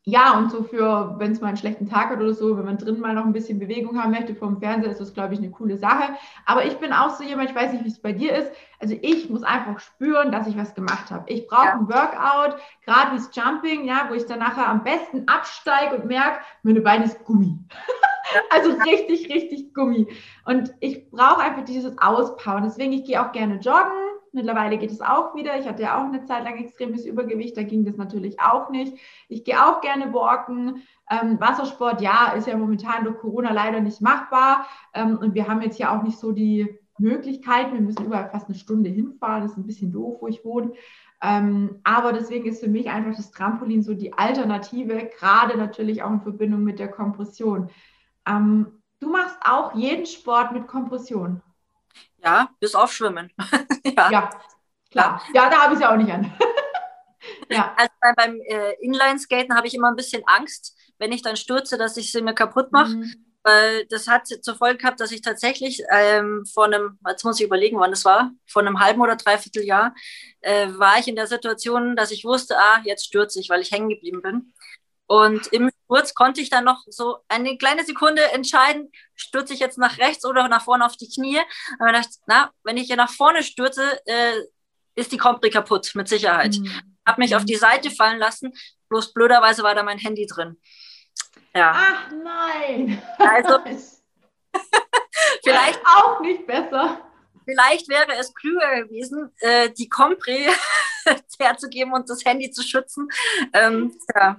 [0.07, 2.77] ja, und so für, wenn es mal einen schlechten Tag hat oder so, wenn man
[2.77, 5.49] drin mal noch ein bisschen Bewegung haben möchte vom Fernseher, ist das, glaube ich, eine
[5.49, 6.13] coole Sache.
[6.45, 8.51] Aber ich bin auch so jemand, ich weiß nicht, wie es bei dir ist.
[8.79, 11.27] Also ich muss einfach spüren, dass ich was gemacht habe.
[11.27, 11.73] Ich brauche ja.
[11.73, 16.05] ein Workout, gerade wie das Jumping, ja, wo ich dann nachher am besten absteige und
[16.05, 17.57] merke, meine Beine ist Gummi.
[18.51, 20.07] also richtig, richtig Gummi.
[20.45, 22.63] Und ich brauche einfach dieses Auspowern.
[22.63, 24.04] Deswegen, ich gehe auch gerne joggen
[24.35, 25.57] Mittlerweile geht es auch wieder.
[25.59, 28.97] Ich hatte ja auch eine Zeit lang extremes Übergewicht, da ging das natürlich auch nicht.
[29.29, 30.83] Ich gehe auch gerne walken.
[31.09, 34.67] Ähm, Wassersport, ja, ist ja momentan durch Corona leider nicht machbar.
[34.93, 37.73] Ähm, und wir haben jetzt ja auch nicht so die Möglichkeiten.
[37.73, 39.43] Wir müssen überall fast eine Stunde hinfahren.
[39.43, 40.73] Das ist ein bisschen doof, wo ich wohne.
[41.21, 46.11] Ähm, aber deswegen ist für mich einfach das Trampolin so die Alternative, gerade natürlich auch
[46.11, 47.69] in Verbindung mit der Kompression.
[48.27, 48.67] Ähm,
[48.99, 51.41] du machst auch jeden Sport mit Kompression.
[52.23, 53.31] Ja, bis auf Schwimmen.
[53.83, 54.09] ja.
[54.11, 54.29] ja.
[54.91, 55.21] klar.
[55.33, 56.33] Ja, da habe ich es ja auch nicht an.
[57.49, 57.75] ja.
[57.77, 61.97] Also beim äh, Inline-Skaten habe ich immer ein bisschen Angst, wenn ich dann stürze, dass
[61.97, 62.95] ich sie mir kaputt mache.
[62.95, 63.25] Mhm.
[63.43, 67.45] Weil das hat zur Folge gehabt, dass ich tatsächlich ähm, vor einem, jetzt muss ich
[67.45, 69.93] überlegen, wann das war, vor einem halben oder dreiviertel Jahr,
[70.41, 73.71] äh, war ich in der Situation, dass ich wusste, ah, jetzt stürze ich, weil ich
[73.71, 74.51] hängen geblieben bin.
[75.07, 79.77] Und im Sturz konnte ich dann noch so eine kleine Sekunde entscheiden, stürze ich jetzt
[79.77, 81.39] nach rechts oder nach vorne auf die Knie.
[81.79, 84.33] Aber dachte, na, wenn ich hier nach vorne stürze, äh,
[84.95, 86.55] ist die Compri kaputt, mit Sicherheit.
[86.55, 86.71] Mhm.
[87.05, 88.53] Habe mich auf die Seite fallen lassen,
[88.89, 90.59] bloß blöderweise war da mein Handy drin.
[91.53, 91.73] Ja.
[91.75, 93.01] Ach nein.
[93.17, 93.59] Also
[95.43, 97.01] vielleicht auch nicht besser.
[97.45, 100.47] Vielleicht wäre es klüger gewesen, äh, die Compri
[101.39, 103.07] herzugeben und das Handy zu schützen.
[103.53, 104.37] Ähm, ja.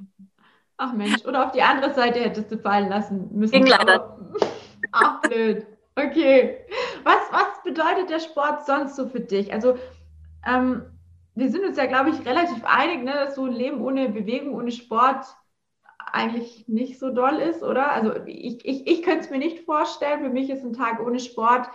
[0.79, 3.53] Ach Mensch, oder auf die andere Seite hättest du fallen lassen müssen.
[3.53, 4.19] Ging leider.
[4.93, 5.67] Ach, blöd.
[5.95, 6.59] Okay.
[7.05, 9.53] Was, was bedeutet der Sport sonst so für dich?
[9.53, 9.77] Also,
[10.47, 10.83] ähm,
[11.35, 14.55] wir sind uns ja, glaube ich, relativ einig, ne, dass so ein Leben ohne Bewegung,
[14.55, 15.25] ohne Sport
[16.13, 17.93] eigentlich nicht so doll ist, oder?
[17.93, 20.21] Also, ich, ich, ich könnte es mir nicht vorstellen.
[20.21, 21.69] Für mich ist ein Tag ohne Sport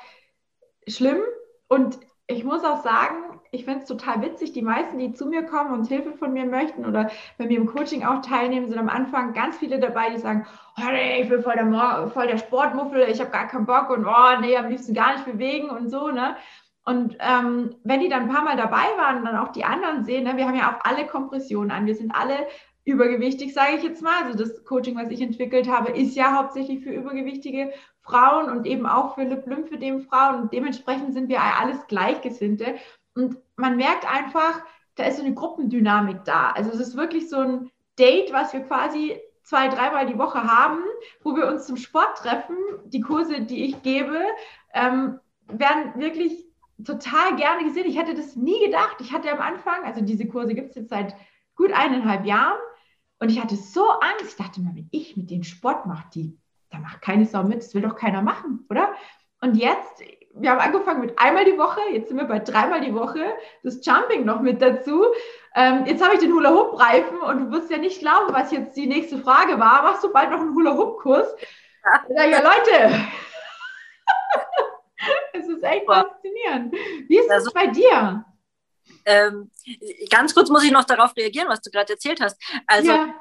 [0.88, 1.22] schlimm.
[1.68, 4.54] Und ich muss auch sagen, ich finde es total witzig.
[4.54, 7.68] Die meisten, die zu mir kommen und Hilfe von mir möchten oder bei mir im
[7.68, 11.44] Coaching auch teilnehmen, sind am Anfang ganz viele dabei, die sagen, oh nee, ich bin
[11.44, 14.94] voll der, voll der Sportmuffel, ich habe gar keinen Bock und oh nee, am liebsten
[14.94, 16.36] gar nicht bewegen und so, ne?
[16.84, 20.04] Und ähm, wenn die dann ein paar Mal dabei waren und dann auch die anderen
[20.04, 22.48] sehen, ne, wir haben ja auch alle Kompressionen an, wir sind alle
[22.86, 24.24] übergewichtig, sage ich jetzt mal.
[24.24, 28.88] Also das Coaching, was ich entwickelt habe, ist ja hauptsächlich für übergewichtige Frauen und eben
[28.88, 30.42] auch für Lymphödem-Frauen.
[30.42, 32.76] Und dementsprechend sind wir alles Gleichgesinnte.
[33.16, 34.62] Und man merkt einfach,
[34.96, 36.52] da ist so eine Gruppendynamik da.
[36.52, 40.82] Also es ist wirklich so ein Date, was wir quasi zwei, dreimal die Woche haben,
[41.24, 42.56] wo wir uns zum Sport treffen.
[42.86, 44.20] Die Kurse, die ich gebe,
[44.74, 46.46] ähm, werden wirklich
[46.86, 47.86] total gerne gesehen.
[47.86, 48.98] Ich hätte das nie gedacht.
[49.00, 51.16] Ich hatte am Anfang, also diese Kurse gibt es jetzt seit
[51.56, 52.58] gut eineinhalb Jahren,
[53.22, 54.30] und ich hatte so Angst.
[54.30, 56.36] Ich dachte mal, wenn ich mit denen Sport mache, die,
[56.72, 58.94] da macht keine Sau mit, das will doch keiner machen, oder?
[59.42, 60.02] Und jetzt,
[60.34, 63.24] wir haben angefangen mit einmal die Woche, jetzt sind wir bei dreimal die Woche,
[63.64, 65.06] das Jumping noch mit dazu.
[65.56, 68.88] Ähm, jetzt habe ich den Hula-Hoop-Reifen und du wirst ja nicht glauben, was jetzt die
[68.88, 69.84] nächste Frage war.
[69.84, 71.28] Machst du bald noch einen Hula-Hoop-Kurs?
[72.10, 72.26] Ja.
[72.26, 73.02] ja, Leute,
[75.34, 76.74] Das ist echt faszinierend.
[77.08, 78.26] Wie ist es bei dir?
[79.06, 79.50] Ähm,
[80.10, 82.40] ganz kurz muss ich noch darauf reagieren, was du gerade erzählt hast.
[82.68, 83.16] Also ja.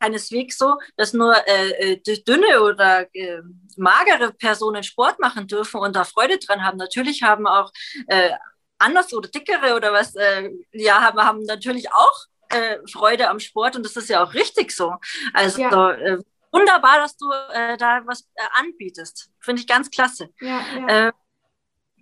[0.00, 3.40] Keineswegs so, dass nur äh, äh dünne oder äh,
[3.76, 6.78] magere Personen Sport machen dürfen und da Freude dran haben.
[6.78, 7.70] Natürlich haben auch
[8.08, 8.30] äh,
[8.78, 13.76] anders oder dickere oder was, äh, ja, haben, haben natürlich auch äh, Freude am Sport
[13.76, 14.94] und das ist ja auch richtig so.
[15.32, 15.92] Also ja.
[15.92, 16.18] äh,
[16.52, 19.30] wunderbar, dass du äh, da was äh, anbietest.
[19.40, 20.30] Finde ich ganz klasse.
[20.40, 21.08] Ja, ja.
[21.08, 21.12] Äh,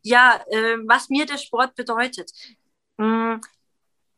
[0.03, 2.31] ja äh, was mir der Sport bedeutet.
[2.99, 3.41] Hm,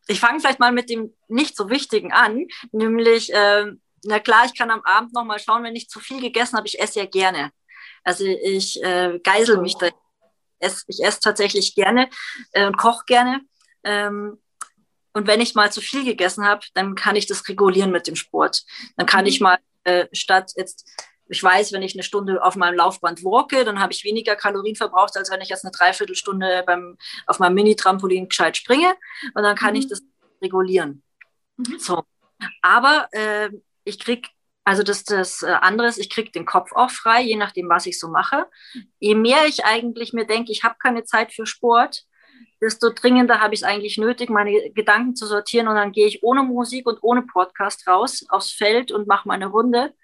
[0.09, 3.67] ich fange vielleicht mal mit dem nicht so wichtigen an, nämlich, äh,
[4.05, 6.69] na klar, ich kann am Abend noch mal schauen, wenn ich zu viel gegessen habe.
[6.69, 7.51] Ich esse ja gerne.
[8.05, 9.89] Also ich äh, geisel mich da.
[10.61, 12.09] Ich esse tatsächlich gerne
[12.53, 13.41] äh, und koche gerne.
[13.85, 14.41] Ähm,
[15.13, 18.17] und wenn ich mal zu viel gegessen habe, dann kann ich das regulieren mit dem
[18.17, 18.65] Sport.
[18.97, 19.45] Dann kann ich mhm.
[19.45, 20.89] mal äh, statt jetzt,
[21.29, 24.77] ich weiß, wenn ich eine Stunde auf meinem Laufband walke, dann habe ich weniger Kalorien
[24.77, 28.95] verbraucht, als wenn ich jetzt eine Dreiviertelstunde beim, auf meinem Mini-Trampolin gescheit springe.
[29.35, 29.81] Und dann kann mhm.
[29.81, 30.03] ich das
[30.43, 31.03] regulieren.
[31.57, 31.79] Mhm.
[31.79, 32.05] So.
[32.63, 33.51] Aber äh,
[33.85, 34.29] ich kriege
[34.67, 37.87] also das, das äh, andere ist, ich kriege den Kopf auch frei, je nachdem, was
[37.87, 38.47] ich so mache.
[38.99, 42.05] Je mehr ich eigentlich mir denke, ich habe keine Zeit für Sport,
[42.61, 45.69] desto dringender habe ich es eigentlich nötig, meine Gedanken zu sortieren.
[45.69, 49.47] Und dann gehe ich ohne Musik und ohne Podcast raus aufs Feld und mache meine
[49.47, 49.95] Runde.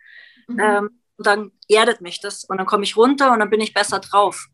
[0.47, 0.61] Mhm.
[0.61, 3.73] Ähm, und dann erdet mich das und dann komme ich runter und dann bin ich
[3.73, 4.49] besser drauf.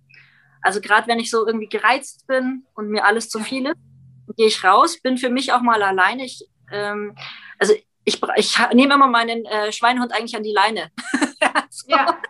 [0.60, 3.76] Also gerade wenn ich so irgendwie gereizt bin und mir alles zu viel ist,
[4.36, 6.26] gehe ich raus, bin für mich auch mal alleine.
[6.26, 7.16] Ich, ähm,
[7.58, 7.72] also
[8.04, 10.90] ich, ich nehme immer meinen äh, Schweinehund eigentlich an die Leine.
[11.70, 11.88] so.
[11.88, 12.20] Ja,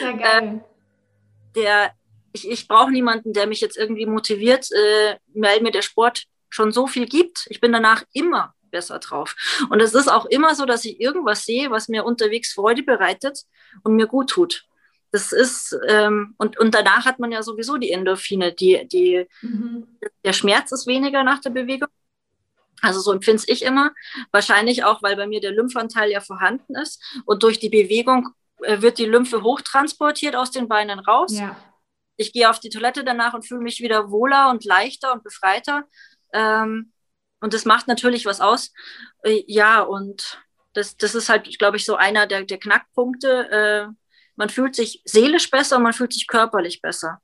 [0.00, 0.60] sehr geil.
[0.60, 1.92] Äh, der,
[2.32, 6.72] ich, ich brauche niemanden, der mich jetzt irgendwie motiviert, äh, weil mir der Sport schon
[6.72, 7.46] so viel gibt.
[7.48, 9.36] Ich bin danach immer besser drauf.
[9.70, 13.44] Und es ist auch immer so, dass ich irgendwas sehe, was mir unterwegs Freude bereitet
[13.84, 14.64] und mir gut tut.
[15.12, 19.86] Das ist, ähm, und, und danach hat man ja sowieso die Endorphine, die, die, mhm.
[20.24, 21.88] der Schmerz ist weniger nach der Bewegung.
[22.80, 23.92] Also so empfinde ich immer.
[24.32, 27.00] Wahrscheinlich auch, weil bei mir der Lymphanteil ja vorhanden ist.
[27.26, 28.30] Und durch die Bewegung
[28.62, 31.38] äh, wird die Lymphe hochtransportiert aus den Beinen raus.
[31.38, 31.56] Ja
[32.16, 35.84] ich gehe auf die Toilette danach und fühle mich wieder wohler und leichter und befreiter.
[36.32, 36.92] Ähm,
[37.42, 38.72] und das macht natürlich was aus.
[39.22, 43.50] Äh, ja, und das, das ist halt, glaube ich, so einer der, der Knackpunkte.
[43.50, 43.94] Äh,
[44.36, 47.20] man fühlt sich seelisch besser und man fühlt sich körperlich besser.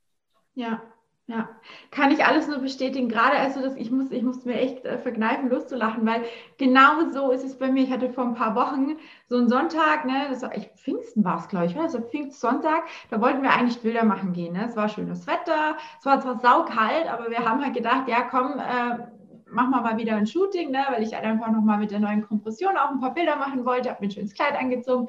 [0.55, 0.83] Ja,
[1.29, 1.47] ja,
[1.91, 3.09] kann ich alles nur bestätigen.
[3.09, 6.25] Gerade also das, ich muss, ich muss mir echt äh, verkneifen, loszulachen, weil
[6.57, 7.85] genau so ist es bei mir.
[7.85, 8.97] Ich hatte vor ein paar Wochen
[9.29, 13.21] so einen Sonntag, ne, das war, ich, Pfingsten war es, glaube ich, also Pfingstsonntag, da
[13.21, 14.55] wollten wir eigentlich Bilder machen gehen.
[14.55, 14.67] Ne?
[14.67, 18.59] Es war schönes Wetter, es war zwar saukalt, aber wir haben halt gedacht, ja komm,
[18.59, 19.18] äh,
[19.51, 22.27] machen wir mal wieder ein Shooting, ne, weil ich halt einfach nochmal mit der neuen
[22.27, 25.09] Kompression auch ein paar Bilder machen wollte, habe mir ein schönes Kleid angezogen.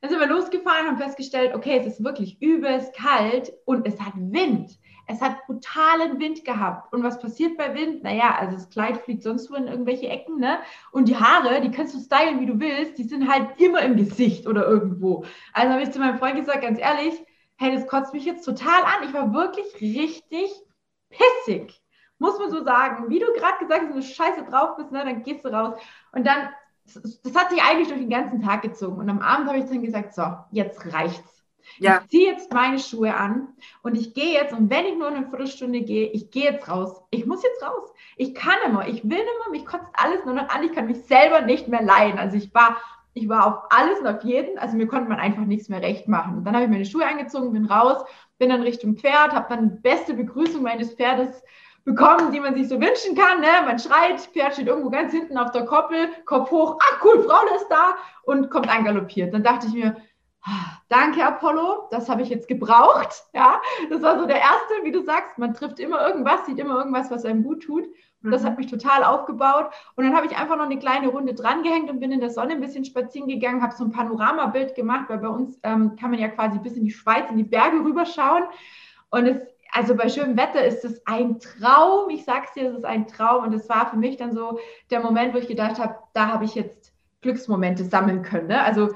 [0.00, 4.12] Dann sind wir losgefahren und festgestellt, okay, es ist wirklich übelst kalt und es hat
[4.16, 4.78] Wind.
[5.06, 6.92] Es hat brutalen Wind gehabt.
[6.92, 8.02] Und was passiert bei Wind?
[8.02, 10.58] Naja, also das Kleid fliegt sonst wo in irgendwelche Ecken, ne?
[10.92, 13.96] Und die Haare, die kannst du stylen, wie du willst, die sind halt immer im
[13.96, 15.24] Gesicht oder irgendwo.
[15.52, 17.14] Also habe ich zu meinem Freund gesagt, ganz ehrlich,
[17.56, 19.08] hey, das kotzt mich jetzt total an.
[19.08, 20.50] Ich war wirklich richtig
[21.10, 21.83] pissig.
[22.18, 23.08] Muss man so sagen.
[23.08, 25.74] Wie du gerade gesagt hast, wenn du scheiße drauf bist, ne, dann gehst du raus.
[26.12, 26.48] Und dann,
[26.84, 28.98] das hat sich eigentlich durch den ganzen Tag gezogen.
[28.98, 31.34] Und am Abend habe ich dann gesagt, so, jetzt reicht's.
[31.78, 32.00] Ja.
[32.02, 33.48] Ich ziehe jetzt meine Schuhe an
[33.82, 37.02] und ich gehe jetzt, und wenn ich nur eine Viertelstunde gehe, ich gehe jetzt raus.
[37.10, 37.92] Ich muss jetzt raus.
[38.16, 40.62] Ich kann immer, ich will immer, mich kotzt alles nur noch an.
[40.62, 42.18] Ich kann mich selber nicht mehr leiden.
[42.18, 42.76] Also ich war,
[43.14, 46.06] ich war auf alles und auf jeden, also mir konnte man einfach nichts mehr recht
[46.06, 46.38] machen.
[46.38, 48.04] Und dann habe ich meine Schuhe angezogen, bin raus,
[48.38, 51.42] bin dann Richtung Pferd, habe dann die beste Begrüßung meines Pferdes
[51.84, 53.40] bekommen, die man sich so wünschen kann.
[53.40, 53.48] Ne?
[53.64, 57.54] Man schreit, Pferd steht irgendwo ganz hinten auf der Koppel, Kopf hoch, ach cool, Frau
[57.56, 59.34] ist da und kommt angaloppiert.
[59.34, 59.96] Dann dachte ich mir,
[60.88, 63.24] Danke, Apollo, das habe ich jetzt gebraucht.
[63.34, 66.78] Ja, das war so der erste, wie du sagst, man trifft immer irgendwas, sieht immer
[66.78, 67.84] irgendwas, was einem gut tut.
[68.22, 68.46] Und das mhm.
[68.46, 69.70] hat mich total aufgebaut.
[69.96, 72.52] Und dann habe ich einfach noch eine kleine Runde drangehängt und bin in der Sonne
[72.52, 76.20] ein bisschen spazieren gegangen, habe so ein Panoramabild gemacht, weil bei uns ähm, kann man
[76.20, 78.44] ja quasi bis in die Schweiz, in die Berge rüberschauen.
[79.10, 79.42] Und es,
[79.72, 82.10] also bei schönem Wetter ist es ein Traum.
[82.10, 83.44] Ich sag's dir, es ist ein Traum.
[83.44, 84.58] Und es war für mich dann so
[84.90, 88.48] der Moment, wo ich gedacht habe, da habe ich jetzt Glücksmomente sammeln können.
[88.48, 88.62] Ne?
[88.62, 88.90] Also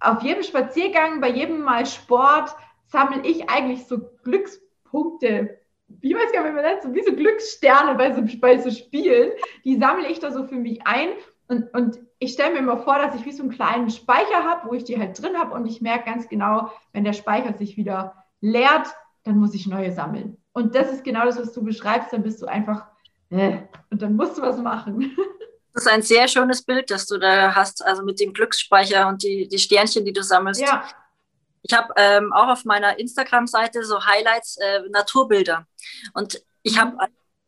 [0.00, 2.54] auf jedem Spaziergang, bei jedem Mal Sport
[2.86, 5.58] sammle ich eigentlich so Glückspunkte.
[5.88, 8.70] Wie weiß gar nicht, wie man nennt, so wie so Glückssterne bei so, bei so
[8.70, 9.32] Spielen.
[9.64, 11.08] Die sammle ich da so für mich ein.
[11.48, 14.68] Und, und ich stelle mir immer vor, dass ich wie so einen kleinen Speicher habe,
[14.68, 15.54] wo ich die halt drin habe.
[15.54, 18.88] Und ich merke ganz genau, wenn der Speicher sich wieder leert,
[19.24, 20.36] dann muss ich neue sammeln.
[20.52, 22.12] Und das ist genau das, was du beschreibst.
[22.12, 22.86] Dann bist du einfach,
[23.30, 23.58] äh,
[23.90, 25.16] und dann musst du was machen.
[25.74, 29.22] Das ist ein sehr schönes Bild, das du da hast, also mit dem Glücksspeicher und
[29.22, 30.60] die, die Sternchen, die du sammelst.
[30.60, 30.84] Ja.
[31.62, 35.66] ich habe ähm, auch auf meiner Instagram-Seite so Highlights, äh, Naturbilder.
[36.12, 36.98] Und ich habe mhm.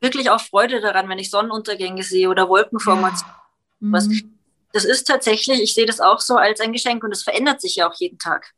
[0.00, 3.34] wirklich auch Freude daran, wenn ich Sonnenuntergänge sehe oder Wolkenformationen.
[3.80, 4.00] Ja.
[4.00, 4.38] Mhm.
[4.72, 7.76] Das ist tatsächlich, ich sehe das auch so als ein Geschenk und es verändert sich
[7.76, 8.54] ja auch jeden Tag.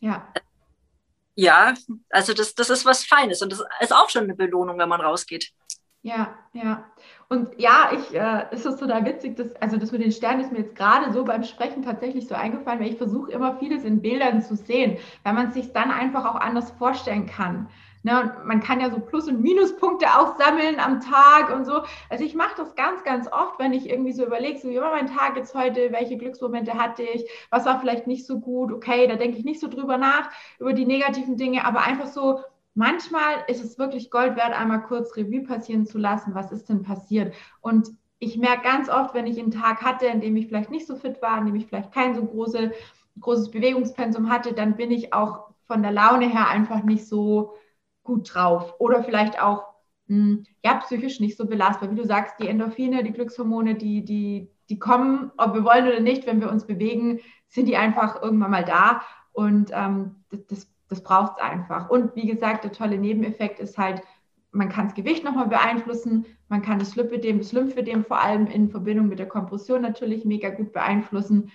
[0.00, 0.28] Ja.
[1.36, 1.74] Ja,
[2.10, 5.00] also das, das ist was Feines und das ist auch schon eine Belohnung, wenn man
[5.00, 5.52] rausgeht.
[6.02, 6.84] Ja, ja.
[7.30, 10.52] Und ja, ich, äh, es ist total witzig, dass, also das mit den Sternen ist
[10.52, 14.02] mir jetzt gerade so beim Sprechen tatsächlich so eingefallen, weil ich versuche immer vieles in
[14.02, 17.68] Bildern zu sehen, weil man es sich dann einfach auch anders vorstellen kann.
[18.04, 21.84] Ne, man kann ja so Plus- und Minuspunkte auch sammeln am Tag und so.
[22.10, 24.90] Also ich mache das ganz, ganz oft, wenn ich irgendwie so überlege, so wie war
[24.90, 29.06] mein Tag jetzt heute, welche Glücksmomente hatte ich, was war vielleicht nicht so gut, okay,
[29.06, 32.40] da denke ich nicht so drüber nach, über die negativen Dinge, aber einfach so,
[32.74, 36.82] manchmal ist es wirklich Gold wert, einmal kurz Revue passieren zu lassen, was ist denn
[36.82, 37.34] passiert.
[37.62, 37.88] Und
[38.18, 40.96] ich merke ganz oft, wenn ich einen Tag hatte, in dem ich vielleicht nicht so
[40.96, 42.70] fit war, in dem ich vielleicht kein so große,
[43.18, 47.54] großes Bewegungspensum hatte, dann bin ich auch von der Laune her einfach nicht so
[48.04, 49.74] gut drauf oder vielleicht auch
[50.06, 51.90] hm, ja, psychisch nicht so belastbar.
[51.90, 56.00] Wie du sagst, die Endorphine, die Glückshormone, die, die, die kommen, ob wir wollen oder
[56.00, 60.74] nicht, wenn wir uns bewegen, sind die einfach irgendwann mal da und ähm, das, das,
[60.88, 61.88] das braucht es einfach.
[61.88, 64.02] Und wie gesagt, der tolle Nebeneffekt ist halt,
[64.50, 68.70] man kann das Gewicht nochmal beeinflussen, man kann das Lymphödem, das Lymphödem vor allem in
[68.70, 71.50] Verbindung mit der Kompression natürlich mega gut beeinflussen.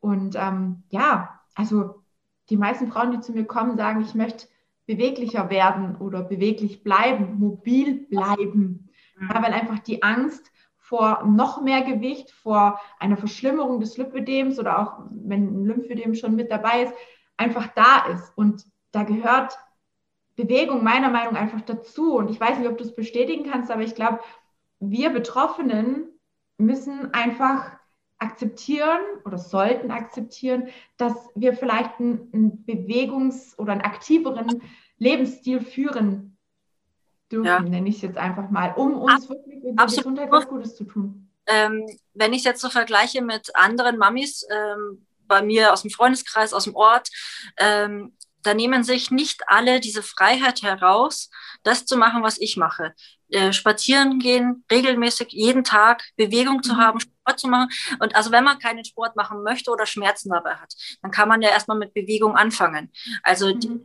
[0.00, 2.02] Und ähm, ja, also
[2.50, 4.48] die meisten Frauen, die zu mir kommen, sagen, ich möchte
[4.94, 8.90] beweglicher werden oder beweglich bleiben, mobil bleiben.
[9.16, 9.28] Mhm.
[9.28, 14.78] Ja, weil einfach die Angst vor noch mehr Gewicht, vor einer Verschlimmerung des Lymphödems oder
[14.78, 16.94] auch wenn ein Lymphödem schon mit dabei ist,
[17.36, 18.32] einfach da ist.
[18.36, 19.56] Und da gehört
[20.36, 22.16] Bewegung meiner Meinung nach einfach dazu.
[22.16, 24.20] Und ich weiß nicht, ob du es bestätigen kannst, aber ich glaube,
[24.80, 26.08] wir Betroffenen
[26.58, 27.72] müssen einfach
[28.22, 34.62] akzeptieren oder sollten akzeptieren, dass wir vielleicht einen, Bewegungs- oder einen aktiveren
[34.98, 36.36] Lebensstil führen
[37.30, 37.60] dürfen, ja.
[37.60, 40.76] nenne ich es jetzt einfach mal, um uns Ab, wirklich in der Gesundheit was Gutes
[40.76, 41.28] zu tun.
[41.46, 45.90] Ähm, wenn ich es jetzt so vergleiche mit anderen Mamis ähm, bei mir aus dem
[45.90, 47.08] Freundeskreis, aus dem Ort,
[47.58, 51.30] ähm, da nehmen sich nicht alle diese Freiheit heraus,
[51.62, 52.94] das zu machen, was ich mache.
[53.28, 56.78] Äh, spazieren gehen, regelmäßig jeden Tag Bewegung zu mhm.
[56.78, 57.68] haben, Sport zu machen.
[58.00, 61.42] Und also wenn man keinen Sport machen möchte oder Schmerzen dabei hat, dann kann man
[61.42, 62.90] ja erstmal mit Bewegung anfangen.
[63.22, 63.60] Also mhm.
[63.60, 63.80] die,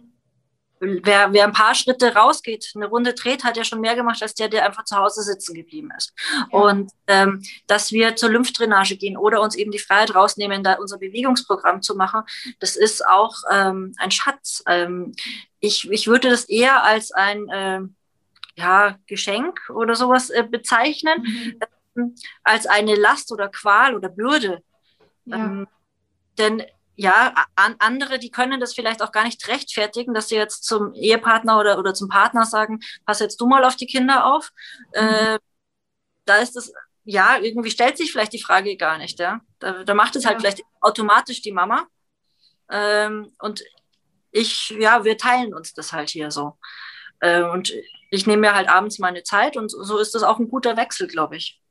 [0.79, 4.33] wer, wer ein paar Schritte rausgeht, eine Runde dreht, hat ja schon mehr gemacht als
[4.33, 6.13] der, der einfach zu Hause sitzen geblieben ist.
[6.51, 6.59] Ja.
[6.59, 10.97] Und ähm, dass wir zur Lymphdrainage gehen oder uns eben die Freiheit rausnehmen, da unser
[10.97, 12.21] Bewegungsprogramm zu machen,
[12.59, 14.63] das ist auch ähm, ein Schatz.
[14.67, 15.13] Ähm,
[15.59, 17.81] ich, ich würde das eher als ein äh,
[18.55, 21.59] ja, Geschenk oder sowas äh, bezeichnen, mhm.
[22.43, 24.63] Als eine Last oder Qual oder Bürde.
[25.25, 25.37] Ja.
[25.37, 25.67] Ähm,
[26.37, 26.63] denn
[26.95, 30.93] ja, an, andere, die können das vielleicht auch gar nicht rechtfertigen, dass sie jetzt zum
[30.93, 34.51] Ehepartner oder, oder zum Partner sagen, pass jetzt du mal auf die Kinder auf.
[34.95, 35.07] Mhm.
[35.07, 35.39] Äh,
[36.25, 39.41] da ist das, ja, irgendwie stellt sich vielleicht die Frage gar nicht, ja.
[39.59, 40.39] Da, da macht es halt ja.
[40.39, 41.85] vielleicht automatisch die Mama.
[42.69, 43.63] Ähm, und
[44.31, 46.57] ich, ja, wir teilen uns das halt hier so.
[47.19, 47.71] Äh, und
[48.09, 51.07] ich nehme mir halt abends meine Zeit und so ist das auch ein guter Wechsel,
[51.07, 51.61] glaube ich.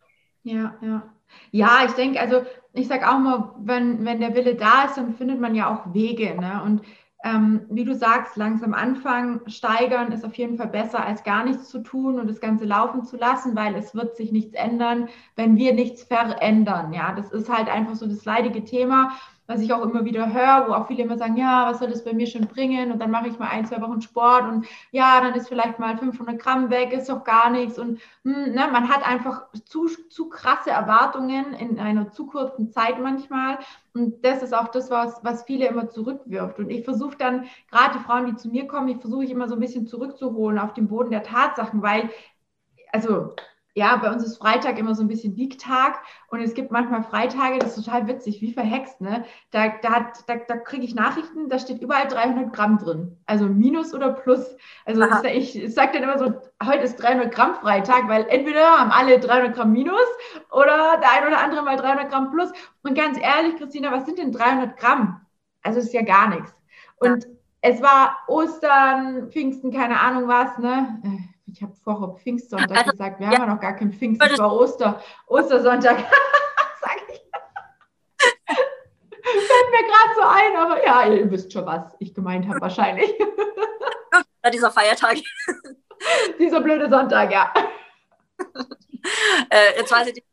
[0.46, 1.02] Ja, ja.
[1.50, 5.14] Ja, ich denke, also ich sage auch mal, wenn, wenn der Wille da ist, dann
[5.16, 6.40] findet man ja auch Wege.
[6.40, 6.62] Ne?
[6.64, 6.82] Und
[7.24, 11.68] ähm, wie du sagst, langsam anfangen, steigern ist auf jeden Fall besser, als gar nichts
[11.68, 15.56] zu tun und das Ganze laufen zu lassen, weil es wird sich nichts ändern, wenn
[15.56, 16.92] wir nichts verändern.
[16.92, 19.10] Ja, das ist halt einfach so das leidige Thema
[19.46, 22.04] was ich auch immer wieder höre, wo auch viele immer sagen, ja, was soll das
[22.04, 22.92] bei mir schon bringen?
[22.92, 25.96] Und dann mache ich mal ein, zwei Wochen Sport und ja, dann ist vielleicht mal
[25.96, 27.78] 500 Gramm weg, ist doch gar nichts.
[27.78, 33.00] Und hm, ne, man hat einfach zu, zu krasse Erwartungen in einer zu kurzen Zeit
[33.00, 33.58] manchmal.
[33.94, 36.58] Und das ist auch das, was, was viele immer zurückwirft.
[36.58, 39.48] Und ich versuche dann, gerade die Frauen, die zu mir kommen, ich versuche ich immer
[39.48, 42.10] so ein bisschen zurückzuholen auf den Boden der Tatsachen, weil,
[42.92, 43.34] also
[43.76, 47.58] ja, bei uns ist Freitag immer so ein bisschen Wiegtag und es gibt manchmal Freitage,
[47.58, 49.26] das ist total witzig, wie verhext, ne?
[49.50, 53.92] Da, da, da, da kriege ich Nachrichten, da steht überall 300 Gramm drin, also Minus
[53.92, 54.56] oder Plus.
[54.86, 56.32] Also das, ich, ich sage dann immer so,
[56.64, 60.00] heute ist 300 Gramm Freitag, weil entweder haben alle 300 Gramm Minus
[60.50, 62.50] oder der ein oder andere mal 300 Gramm Plus.
[62.82, 65.20] Und ganz ehrlich, Christina, was sind denn 300 Gramm?
[65.62, 66.54] Also ist ja gar nichts.
[66.96, 67.30] Und ja.
[67.60, 70.98] es war Ostern, Pfingsten, keine Ahnung was, ne?
[71.46, 73.32] Ich habe vorher Pfingstsonntag also, gesagt, wir ja.
[73.32, 75.98] haben ja noch gar keinen Pfingst, es war Oster, Ostersonntag.
[76.80, 77.20] Sag ich.
[79.22, 83.12] Fällt mir gerade so ein, aber ja, ihr wisst schon, was ich gemeint habe wahrscheinlich.
[84.46, 85.16] Ja, dieser Feiertag.
[86.38, 87.52] dieser blöde Sonntag, ja.
[89.50, 90.24] Äh, jetzt weiß ich,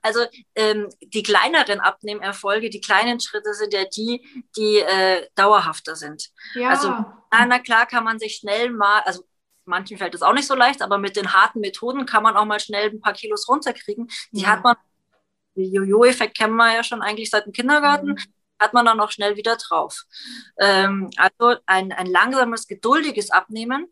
[0.00, 0.20] Also
[0.54, 4.24] ähm, die kleineren Abnehmerfolge, die kleinen Schritte sind ja die,
[4.56, 6.30] die äh, dauerhafter sind.
[6.54, 6.68] Ja.
[6.68, 9.24] Also na klar kann man sich schnell mal, also
[9.68, 12.44] manchen fällt es auch nicht so leicht, aber mit den harten Methoden kann man auch
[12.44, 14.08] mal schnell ein paar Kilos runterkriegen.
[14.32, 14.48] Die ja.
[14.48, 14.76] hat man,
[15.56, 18.08] den Jojo-Effekt kennen wir ja schon eigentlich seit dem Kindergarten.
[18.08, 18.18] Mhm
[18.60, 20.04] hat man dann auch schnell wieder drauf.
[20.58, 23.86] Ähm, also ein, ein langsames, geduldiges Abnehmen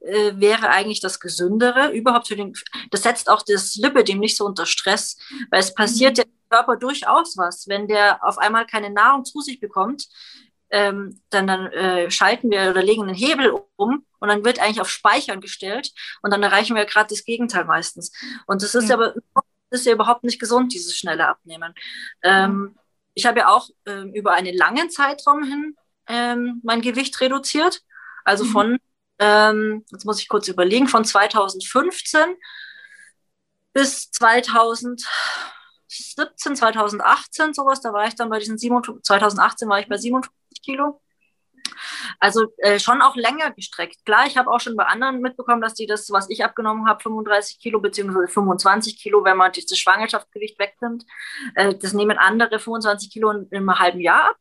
[0.00, 1.92] äh, wäre eigentlich das Gesündere.
[1.92, 2.54] Überhaupt für den,
[2.90, 5.16] das setzt auch das Lipidem nicht so unter Stress,
[5.50, 6.22] weil es passiert mhm.
[6.22, 7.68] dem Körper durchaus was.
[7.68, 10.08] Wenn der auf einmal keine Nahrung zu sich bekommt,
[10.72, 14.80] ähm, dann, dann äh, schalten wir oder legen einen Hebel um und dann wird eigentlich
[14.80, 15.92] auf Speichern gestellt
[16.22, 18.12] und dann erreichen wir gerade das Gegenteil meistens.
[18.46, 18.96] Und das ist ja.
[18.96, 19.14] aber
[19.70, 21.74] das ist ja überhaupt nicht gesund, dieses schnelle Abnehmen.
[22.22, 22.76] Ähm,
[23.14, 25.76] ich habe ja auch ähm, über einen langen Zeitraum hin
[26.08, 27.82] ähm, mein Gewicht reduziert.
[28.24, 28.48] Also mhm.
[28.48, 28.78] von,
[29.18, 32.20] ähm, jetzt muss ich kurz überlegen, von 2015
[33.72, 34.10] bis
[35.92, 40.62] 2017, 2018 sowas, da war ich dann bei diesen 27, 2018 war ich bei 57
[40.62, 41.00] Kilo.
[42.18, 44.04] Also äh, schon auch länger gestreckt.
[44.04, 47.02] Klar, ich habe auch schon bei anderen mitbekommen, dass die das, was ich abgenommen habe,
[47.02, 51.04] 35 Kilo beziehungsweise 25 Kilo, wenn man das Schwangerschaftsgewicht wegnimmt,
[51.54, 54.36] äh, das nehmen andere 25 Kilo in, in einem halben Jahr ab.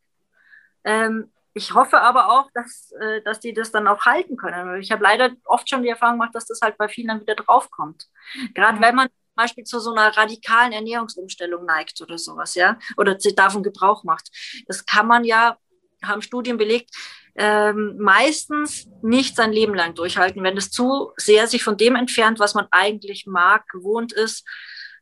[0.83, 4.81] Ähm, ich hoffe aber auch, dass, äh, dass die das dann auch halten können.
[4.81, 7.35] Ich habe leider oft schon die Erfahrung gemacht, dass das halt bei vielen dann wieder
[7.35, 8.07] draufkommt.
[8.53, 13.63] Gerade wenn man Beispiel zu so einer radikalen Ernährungsumstellung neigt oder sowas, ja, oder davon
[13.63, 14.29] Gebrauch macht.
[14.67, 15.57] Das kann man ja,
[16.03, 16.91] haben Studien belegt,
[17.35, 22.39] ähm, meistens nicht sein Leben lang durchhalten, wenn es zu sehr sich von dem entfernt,
[22.39, 24.45] was man eigentlich mag, gewohnt ist.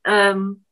[0.04, 0.66] Ähm,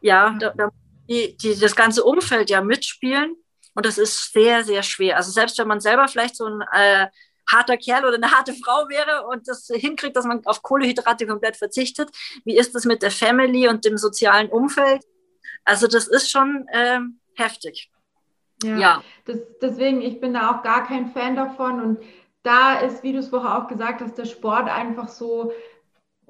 [0.00, 0.70] ja, da, da
[1.08, 3.36] die, die, das ganze Umfeld ja mitspielen
[3.74, 5.16] und das ist sehr, sehr schwer.
[5.16, 7.08] Also selbst wenn man selber vielleicht so ein äh,
[7.52, 11.56] harter Kerl oder eine harte Frau wäre und das hinkriegt, dass man auf Kohlehydrate komplett
[11.56, 12.10] verzichtet,
[12.44, 15.02] wie ist das mit der Family und dem sozialen Umfeld?
[15.64, 17.90] Also das ist schon ähm, heftig.
[18.62, 19.04] Ja, ja.
[19.24, 21.80] Das, deswegen, ich bin da auch gar kein Fan davon.
[21.80, 21.98] Und
[22.42, 25.52] da ist, wie du es vorher auch gesagt hast, der Sport einfach so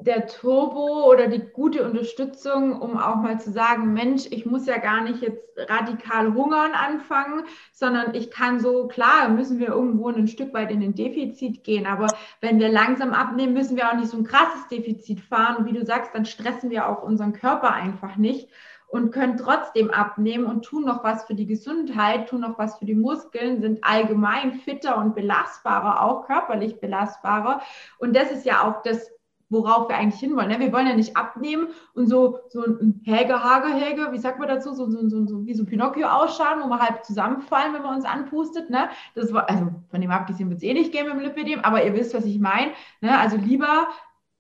[0.02, 4.78] der Turbo oder die gute Unterstützung, um auch mal zu sagen, Mensch, ich muss ja
[4.78, 10.28] gar nicht jetzt radikal hungern anfangen, sondern ich kann so, klar, müssen wir irgendwo ein
[10.28, 12.06] Stück weit in den Defizit gehen, aber
[12.40, 15.78] wenn wir langsam abnehmen, müssen wir auch nicht so ein krasses Defizit fahren und wie
[15.78, 18.48] du sagst, dann stressen wir auch unseren Körper einfach nicht
[18.90, 22.86] und können trotzdem abnehmen und tun noch was für die Gesundheit, tun noch was für
[22.86, 27.60] die Muskeln, sind allgemein fitter und belastbarer, auch körperlich belastbarer.
[27.98, 29.08] Und das ist ja auch das,
[29.50, 30.48] worauf wir eigentlich hinwollen.
[30.48, 30.60] Ne?
[30.60, 34.48] Wir wollen ja nicht abnehmen und so, so ein Häge, Hage, Häge, wie sagt man
[34.48, 37.96] dazu, so, so, so, so wie so Pinocchio ausschauen, wo wir halb zusammenfallen, wenn man
[37.96, 38.70] uns anpustet.
[38.70, 38.88] Ne?
[39.14, 41.84] Das war, also von dem abgesehen wird es eh nicht gehen mit dem Lipidem, aber
[41.84, 42.70] ihr wisst, was ich meine.
[43.00, 43.18] Ne?
[43.18, 43.88] Also lieber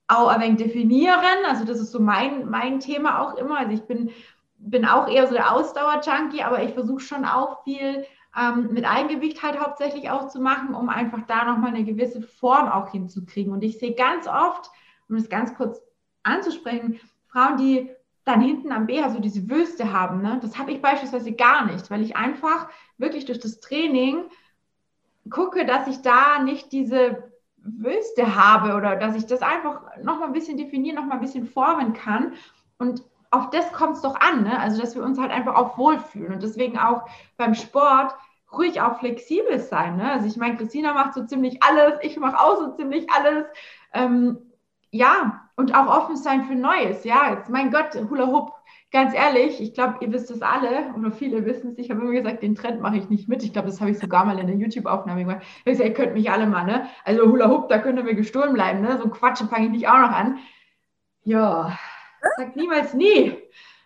[0.08, 3.58] auch ein wenig definieren, also das ist so mein, mein Thema auch immer.
[3.58, 4.10] Also ich bin
[4.62, 8.04] bin auch eher so der Ausdauer-Junkie, aber ich versuche schon auch viel
[8.38, 12.68] ähm, mit Eigengewicht halt hauptsächlich auch zu machen, um einfach da nochmal eine gewisse Form
[12.68, 13.52] auch hinzukriegen.
[13.52, 14.70] Und ich sehe ganz oft,
[15.10, 15.80] um es ganz kurz
[16.22, 17.90] anzusprechen, Frauen, die
[18.24, 20.22] dann hinten am BH so diese Wüste haben.
[20.22, 20.38] Ne?
[20.42, 24.24] Das habe ich beispielsweise gar nicht, weil ich einfach wirklich durch das Training
[25.30, 30.32] gucke, dass ich da nicht diese Wüste habe oder dass ich das einfach nochmal ein
[30.32, 32.34] bisschen definieren, nochmal ein bisschen formen kann.
[32.78, 34.58] Und auf das kommt es doch an, ne?
[34.58, 37.02] also dass wir uns halt einfach auch wohlfühlen und deswegen auch
[37.36, 38.14] beim Sport
[38.52, 39.96] ruhig auch flexibel sein.
[39.96, 40.10] Ne?
[40.10, 43.46] Also ich meine, Christina macht so ziemlich alles, ich mache auch so ziemlich alles.
[43.92, 44.49] Ähm,
[44.90, 47.04] ja, und auch offen sein für Neues.
[47.04, 48.52] Ja, jetzt, mein Gott, Hula Hoop,
[48.90, 51.78] ganz ehrlich, ich glaube, ihr wisst es alle, oder viele wissen es.
[51.78, 53.42] Ich habe immer gesagt, den Trend mache ich nicht mit.
[53.42, 55.42] Ich glaube, das habe ich sogar mal in der YouTube-Aufnahme gemacht.
[55.42, 56.88] Ich habe gesagt, ihr könnt mich alle mal, ne?
[57.04, 58.98] Also Hula Hoop, da könnt ihr mir gestohlen bleiben, ne?
[58.98, 60.38] So Quatsch fange ich nicht auch noch an.
[61.22, 61.78] Ja,
[62.36, 63.36] Sag niemals nie.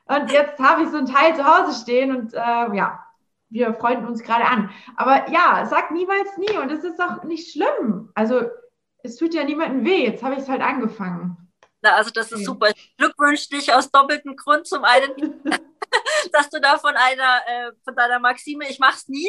[0.06, 3.04] Und jetzt habe ich so ein Teil zu Hause stehen und äh, ja,
[3.48, 4.70] wir freunden uns gerade an.
[4.96, 8.10] Aber ja, sag niemals nie und es ist doch nicht schlimm.
[8.14, 8.42] Also
[9.04, 10.04] es tut ja niemandem weh.
[10.06, 11.36] Jetzt habe ich es halt angefangen.
[11.82, 12.70] Na, also das ist super.
[12.70, 14.66] Ich glückwünsche dich aus doppeltem Grund.
[14.66, 15.42] Zum einen,
[16.32, 19.28] dass du da von einer, äh, von deiner Maxime, ich mach's nie,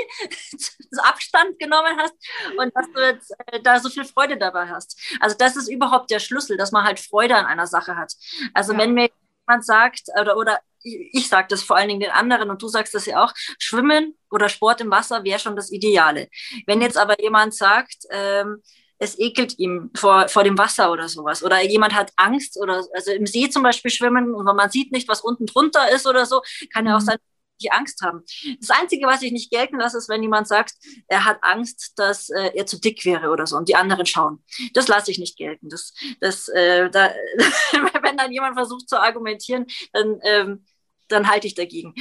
[0.98, 2.16] Abstand genommen hast
[2.58, 4.98] und dass du jetzt äh, da so viel Freude dabei hast.
[5.20, 8.14] Also das ist überhaupt der Schlüssel, dass man halt Freude an einer Sache hat.
[8.54, 8.80] Also ja.
[8.80, 9.10] wenn mir
[9.46, 12.94] jemand sagt, oder, oder ich sage das vor allen Dingen den anderen und du sagst
[12.94, 16.30] das ja auch, Schwimmen oder Sport im Wasser wäre schon das Ideale.
[16.68, 18.62] Wenn jetzt aber jemand sagt, ähm,
[18.98, 21.44] es ekelt ihm vor, vor dem Wasser oder sowas.
[21.44, 25.08] Oder jemand hat Angst oder also im See zum Beispiel schwimmen und man sieht nicht,
[25.08, 26.42] was unten drunter ist oder so,
[26.74, 27.06] kann ja auch mhm.
[27.06, 27.18] sein,
[27.62, 28.24] die Angst haben.
[28.60, 30.74] Das Einzige, was ich nicht gelten lasse, ist, wenn jemand sagt,
[31.08, 34.44] er hat Angst, dass äh, er zu dick wäre oder so und die anderen schauen.
[34.74, 35.70] Das lasse ich nicht gelten.
[35.70, 37.14] Das, das, äh, da,
[38.02, 40.66] wenn dann jemand versucht zu argumentieren, dann, ähm,
[41.08, 41.94] dann halte ich dagegen.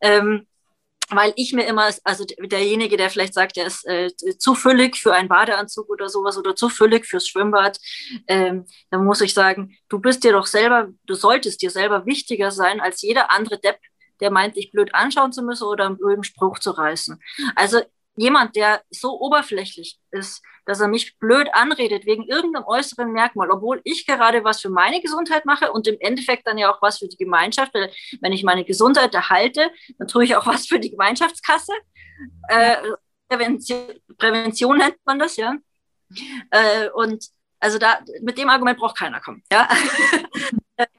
[0.00, 0.46] Ähm,
[1.10, 5.14] weil ich mir immer, also derjenige, der vielleicht sagt, er ist äh, zu füllig für
[5.14, 7.78] einen Badeanzug oder sowas oder zu füllig fürs Schwimmbad,
[8.28, 12.50] ähm, dann muss ich sagen, du bist dir doch selber, du solltest dir selber wichtiger
[12.50, 13.78] sein als jeder andere Depp,
[14.20, 17.20] der meint, dich blöd anschauen zu müssen oder einen blöden Spruch zu reißen.
[17.56, 17.80] Also
[18.16, 23.80] jemand, der so oberflächlich ist, dass er mich blöd anredet wegen irgendeinem äußeren Merkmal, obwohl
[23.84, 27.08] ich gerade was für meine Gesundheit mache und im Endeffekt dann ja auch was für
[27.08, 27.90] die Gemeinschaft, weil
[28.20, 31.72] wenn ich meine Gesundheit erhalte, dann tue ich auch was für die Gemeinschaftskasse.
[32.48, 32.76] Äh,
[33.28, 33.88] Prävention,
[34.18, 35.56] Prävention nennt man das, ja.
[36.50, 37.24] Äh, und
[37.58, 39.68] also da mit dem Argument braucht keiner kommen, ja.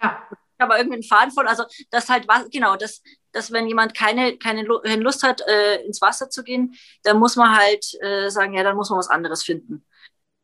[0.02, 0.28] ja
[0.64, 1.48] aber irgendwie einen Faden voll.
[1.48, 3.02] Also das halt, genau, das,
[3.32, 7.56] dass wenn jemand keine, keine Lust hat, äh, ins Wasser zu gehen, dann muss man
[7.56, 9.86] halt äh, sagen, ja, dann muss man was anderes finden.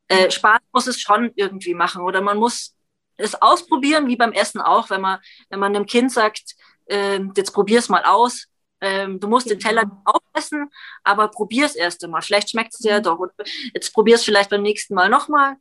[0.07, 0.31] Äh, mhm.
[0.31, 2.75] Spaß muss es schon irgendwie machen oder man muss
[3.17, 6.55] es ausprobieren, wie beim Essen auch, wenn man, wenn man einem Kind sagt,
[6.85, 8.47] äh, jetzt probier's mal aus,
[8.81, 10.01] ähm, du musst den Teller genau.
[10.05, 10.69] aufessen,
[11.03, 12.21] aber probier's erst einmal.
[12.21, 13.03] Vielleicht schmeckt es dir ja mhm.
[13.03, 13.19] doch.
[13.73, 15.57] Jetzt probier's vielleicht beim nächsten Mal nochmal.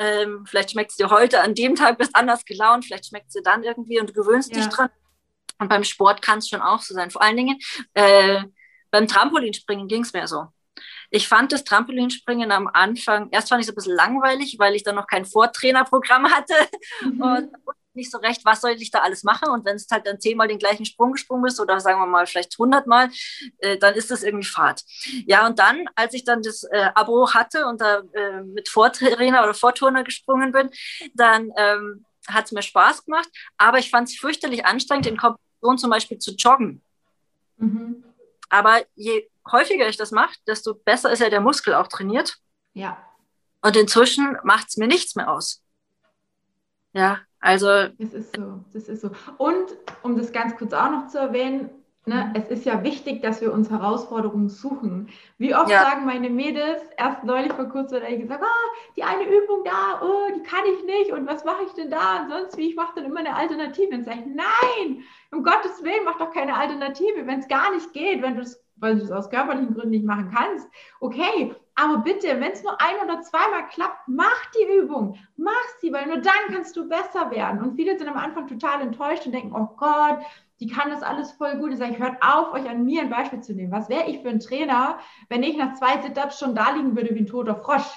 [0.00, 3.34] Ähm, vielleicht schmeckt es dir heute an dem Tag, bist anders gelaunt, vielleicht schmeckt es
[3.34, 4.56] dir dann irgendwie und du gewöhnst ja.
[4.56, 4.88] dich dran.
[5.58, 7.10] Und beim Sport kann es schon auch so sein.
[7.10, 7.58] Vor allen Dingen
[7.92, 8.42] äh,
[8.90, 10.46] beim Trampolinspringen ging es mir so.
[11.10, 14.84] Ich fand das Trampolinspringen am Anfang, erst fand ich es ein bisschen langweilig, weil ich
[14.84, 16.54] dann noch kein Vortrainerprogramm hatte.
[17.02, 17.20] Mhm.
[17.20, 17.50] Und
[17.94, 19.50] nicht so recht, was soll ich da alles machen?
[19.50, 22.26] Und wenn es halt dann zehnmal den gleichen Sprung gesprungen ist oder sagen wir mal
[22.26, 23.10] vielleicht hundertmal,
[23.58, 24.82] äh, dann ist das irgendwie Fahrt.
[25.26, 29.42] Ja, und dann, als ich dann das äh, Abo hatte und da äh, mit Vortrainer
[29.42, 30.70] oder Vorturner gesprungen bin,
[31.14, 35.78] dann ähm, hat es mir Spaß gemacht, aber ich fand es fürchterlich anstrengend, in Kombination
[35.78, 36.82] zum Beispiel zu joggen.
[37.56, 38.04] Mhm.
[38.48, 42.36] Aber je häufiger ich das mache, desto besser ist ja der Muskel auch trainiert.
[42.72, 42.98] Ja.
[43.62, 45.62] Und inzwischen macht es mir nichts mehr aus.
[46.92, 47.66] Ja, also.
[47.98, 49.10] Das ist so, das ist so.
[49.38, 51.70] Und um das ganz kurz auch noch zu erwähnen,
[52.06, 55.08] ne, es ist ja wichtig, dass wir uns Herausforderungen suchen.
[55.38, 55.82] Wie oft ja.
[55.82, 60.32] sagen meine Mädels, erst neulich vor kurzem hat gesagt, ah, die eine Übung da, oh,
[60.34, 62.92] die kann ich nicht und was mache ich denn da und sonst wie, ich mache
[62.96, 63.94] dann immer eine Alternative.
[63.94, 67.92] Und sage ich, nein, um Gottes Willen, mach doch keine Alternative, wenn es gar nicht
[67.92, 70.68] geht, wenn du es weil du es aus körperlichen Gründen nicht machen kannst.
[71.00, 75.92] Okay, aber bitte, wenn es nur ein oder zweimal klappt, mach die Übung, mach sie,
[75.92, 77.62] weil nur dann kannst du besser werden.
[77.62, 80.18] Und viele sind am Anfang total enttäuscht und denken, oh Gott,
[80.60, 81.72] die kann das alles voll gut.
[81.72, 83.72] Ich sage, hört auf, euch an mir ein Beispiel zu nehmen.
[83.72, 84.98] Was wäre ich für ein Trainer,
[85.30, 87.88] wenn ich nach zwei Sit-Ups schon da liegen würde wie ein toter Frosch?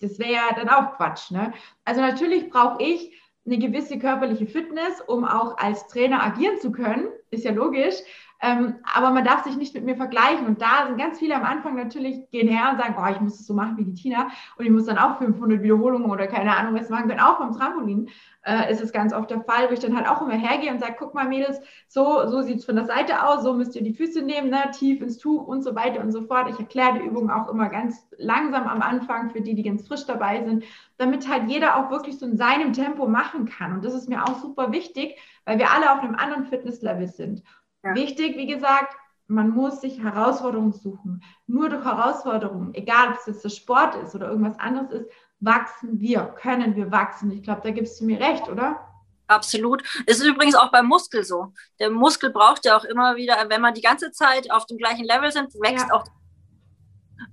[0.00, 1.30] Das wäre ja dann auch Quatsch.
[1.30, 1.52] Ne?
[1.84, 7.08] Also natürlich brauche ich eine gewisse körperliche Fitness, um auch als Trainer agieren zu können.
[7.30, 7.94] Ist ja logisch.
[8.40, 10.46] Ähm, aber man darf sich nicht mit mir vergleichen.
[10.46, 13.40] Und da sind ganz viele am Anfang natürlich, gehen her und sagen, oh, ich muss
[13.40, 16.56] es so machen wie die Tina und ich muss dann auch 500 Wiederholungen oder keine
[16.56, 17.20] Ahnung was machen können.
[17.20, 18.10] Auch beim Trampolin
[18.44, 20.78] äh, ist es ganz oft der Fall, wo ich dann halt auch immer hergehe und
[20.78, 23.82] sage, guck mal Mädels, so, so sieht es von der Seite aus, so müsst ihr
[23.82, 26.48] die Füße nehmen, ne, tief ins Tuch und so weiter und so fort.
[26.48, 30.06] Ich erkläre die Übung auch immer ganz langsam am Anfang für die, die ganz frisch
[30.06, 30.64] dabei sind,
[30.96, 33.72] damit halt jeder auch wirklich so in seinem Tempo machen kann.
[33.72, 37.42] Und das ist mir auch super wichtig, weil wir alle auf einem anderen Fitnesslevel sind.
[37.88, 37.94] Ja.
[37.94, 38.94] Wichtig, wie gesagt,
[39.26, 41.22] man muss sich Herausforderungen suchen.
[41.46, 45.10] Nur durch Herausforderungen, egal ob es jetzt der Sport ist oder irgendwas anderes ist,
[45.40, 47.30] wachsen wir, können wir wachsen.
[47.30, 48.80] Ich glaube, da gibst du mir recht, oder?
[49.28, 49.82] Absolut.
[50.06, 51.52] Es ist übrigens auch beim Muskel so.
[51.78, 55.04] Der Muskel braucht ja auch immer wieder, wenn man die ganze Zeit auf dem gleichen
[55.04, 55.94] Level sind, wächst ja.
[55.94, 56.04] auch.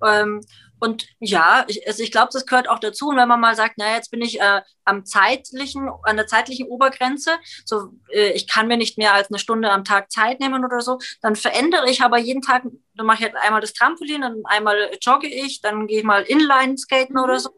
[0.05, 0.41] Ähm,
[0.79, 3.09] und ja, ich, also ich glaube, das gehört auch dazu.
[3.09, 6.67] Und wenn man mal sagt, na, jetzt bin ich äh, am zeitlichen, an der zeitlichen
[6.67, 7.31] Obergrenze,
[7.65, 10.81] so äh, ich kann mir nicht mehr als eine Stunde am Tag Zeit nehmen oder
[10.81, 12.63] so, dann verändere ich aber jeden Tag,
[12.95, 16.23] dann mache ich halt einmal das Trampolin, dann einmal jogge ich, dann gehe ich mal
[16.23, 17.23] Inline-Skaten mhm.
[17.23, 17.49] oder so.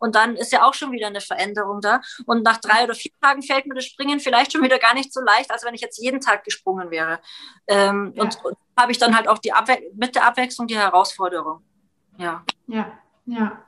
[0.00, 2.00] Und dann ist ja auch schon wieder eine Veränderung da.
[2.24, 5.12] Und nach drei oder vier Tagen fällt mir das Springen vielleicht schon wieder gar nicht
[5.12, 7.20] so leicht, als wenn ich jetzt jeden Tag gesprungen wäre.
[7.66, 8.22] Ähm, ja.
[8.22, 11.62] Und, und habe ich dann halt auch die Abwe mit der Abwechslung die Herausforderung.
[12.20, 12.44] Ja.
[12.66, 12.92] Ja,
[13.24, 13.64] ja.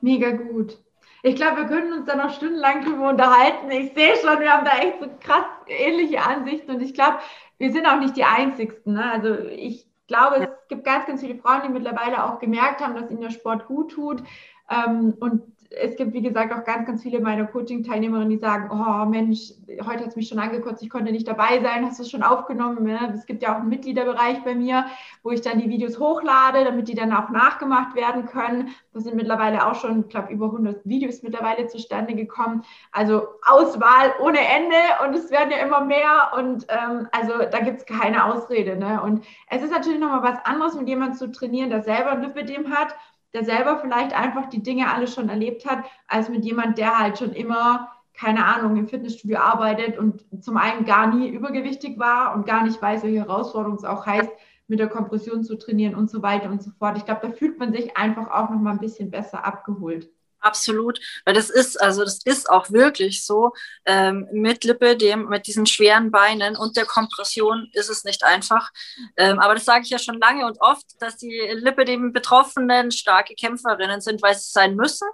[0.00, 0.76] Mega gut.
[1.22, 3.70] Ich glaube, wir können uns da noch stundenlang drüber unterhalten.
[3.70, 7.18] Ich sehe schon, wir haben da echt so krass ähnliche Ansichten und ich glaube,
[7.58, 8.94] wir sind auch nicht die Einzigsten.
[8.94, 9.12] Ne?
[9.12, 13.08] Also ich glaube, es gibt ganz, ganz viele Frauen, die mittlerweile auch gemerkt haben, dass
[13.08, 14.24] ihnen der Sport gut tut.
[14.68, 15.44] Ähm, und
[15.80, 19.52] es gibt, wie gesagt, auch ganz, ganz viele meiner Coaching-Teilnehmerinnen, die sagen, oh Mensch,
[19.86, 22.22] heute hat es mich schon angekotzt, ich konnte nicht dabei sein, hast du es schon
[22.22, 22.86] aufgenommen?
[22.88, 23.12] Ja?
[23.14, 24.86] Es gibt ja auch einen Mitgliederbereich bei mir,
[25.22, 28.70] wo ich dann die Videos hochlade, damit die dann auch nachgemacht werden können.
[28.92, 32.62] Da sind mittlerweile auch schon, ich glaube, über 100 Videos mittlerweile zustande gekommen.
[32.90, 37.78] Also Auswahl ohne Ende und es werden ja immer mehr und ähm, also da gibt
[37.78, 38.76] es keine Ausrede.
[38.76, 39.00] Ne?
[39.02, 42.70] Und es ist natürlich nochmal was anderes, mit jemandem zu trainieren, der selber ein Lipidem
[42.70, 42.94] hat
[43.34, 47.18] der selber vielleicht einfach die Dinge alle schon erlebt hat, als mit jemand, der halt
[47.18, 52.46] schon immer, keine Ahnung, im Fitnessstudio arbeitet und zum einen gar nie übergewichtig war und
[52.46, 54.30] gar nicht weiß, welche Herausforderung es auch heißt,
[54.68, 56.96] mit der Kompression zu trainieren und so weiter und so fort.
[56.96, 60.10] Ich glaube, da fühlt man sich einfach auch noch mal ein bisschen besser abgeholt.
[60.42, 63.52] Absolut, weil das ist, also das ist auch wirklich so.
[63.86, 68.70] Ähm, mit Lippe, dem, mit diesen schweren Beinen und der Kompression ist es nicht einfach.
[69.16, 72.90] Ähm, aber das sage ich ja schon lange und oft, dass die Lippe dem Betroffenen
[72.90, 75.08] starke Kämpferinnen sind, weil sie sein müssen.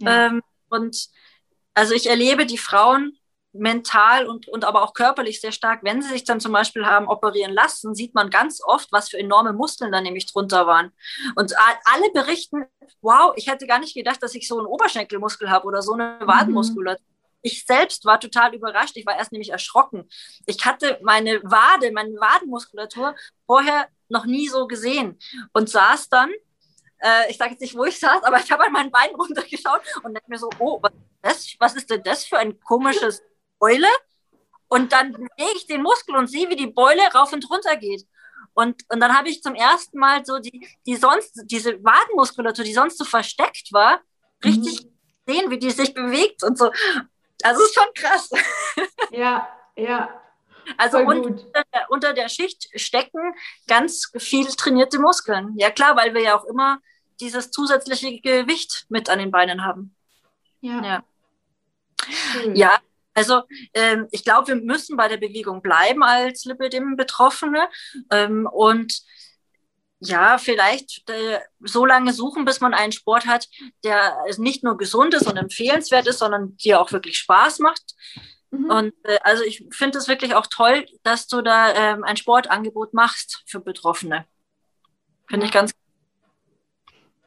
[0.00, 0.26] Ja.
[0.26, 1.08] Ähm, und
[1.74, 3.18] also ich erlebe die Frauen
[3.52, 5.80] mental und, und aber auch körperlich sehr stark.
[5.82, 9.18] Wenn sie sich dann zum Beispiel haben operieren lassen, sieht man ganz oft, was für
[9.18, 10.92] enorme Muskeln da nämlich drunter waren.
[11.36, 12.64] Und alle berichten,
[13.02, 16.18] wow, ich hätte gar nicht gedacht, dass ich so einen Oberschenkelmuskel habe oder so eine
[16.20, 16.26] mhm.
[16.26, 17.02] Wadenmuskulatur.
[17.02, 17.10] Mhm.
[17.42, 18.96] Ich selbst war total überrascht.
[18.96, 20.08] Ich war erst nämlich erschrocken.
[20.46, 23.14] Ich hatte meine Wade, meine Wadenmuskulatur
[23.46, 25.18] vorher noch nie so gesehen
[25.52, 26.30] und saß dann
[27.02, 29.80] äh, ich sage jetzt nicht, wo ich saß, aber ich habe an meinen Bein runtergeschaut
[30.02, 31.56] und dachte mir so, oh, was ist, das?
[31.58, 33.22] was ist denn das für ein komisches
[33.60, 33.86] Beule
[34.68, 38.06] und dann bewege ich den Muskel und sehe, wie die Beule rauf und runter geht.
[38.54, 42.74] Und, und dann habe ich zum ersten Mal so die, die sonst, diese Wadenmuskulatur, die
[42.74, 44.00] sonst so versteckt war,
[44.44, 44.90] richtig mhm.
[45.26, 46.72] sehen, wie die sich bewegt und so.
[47.42, 48.30] Also ist schon krass.
[49.12, 50.08] Ja, ja.
[50.76, 53.34] Also unter der, unter der Schicht stecken
[53.66, 55.54] ganz viel trainierte Muskeln.
[55.56, 56.78] Ja klar, weil wir ja auch immer
[57.18, 59.96] dieses zusätzliche Gewicht mit an den Beinen haben.
[60.60, 60.84] Ja.
[60.84, 61.04] Ja,
[62.54, 62.78] ja
[63.14, 63.42] also
[63.74, 67.68] ähm, ich glaube, wir müssen bei der Bewegung bleiben als Lipidem-Betroffene
[68.10, 69.02] ähm, und
[70.00, 73.48] ja, vielleicht äh, so lange suchen, bis man einen Sport hat,
[73.84, 77.94] der nicht nur gesund ist und empfehlenswert ist, sondern dir auch wirklich Spaß macht.
[78.50, 78.70] Mhm.
[78.70, 82.94] Und äh, also ich finde es wirklich auch toll, dass du da ähm, ein Sportangebot
[82.94, 84.24] machst für Betroffene.
[85.28, 85.72] Finde ich ganz.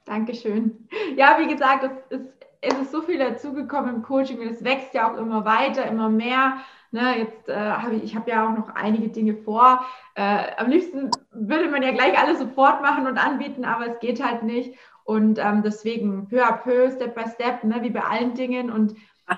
[0.06, 0.90] Dankeschön.
[1.16, 4.94] Ja, wie gesagt, es ist es ist so viel dazugekommen im Coaching und es wächst
[4.94, 6.58] ja auch immer weiter, immer mehr.
[6.92, 9.84] Ne, jetzt äh, habe ich, ich habe ja auch noch einige Dinge vor.
[10.16, 14.24] Äh, am liebsten würde man ja gleich alles sofort machen und anbieten, aber es geht
[14.24, 14.78] halt nicht.
[15.04, 18.72] Und ähm, deswegen peu à peu, Step by Step, ne, wie bei allen Dingen.
[18.72, 18.96] Und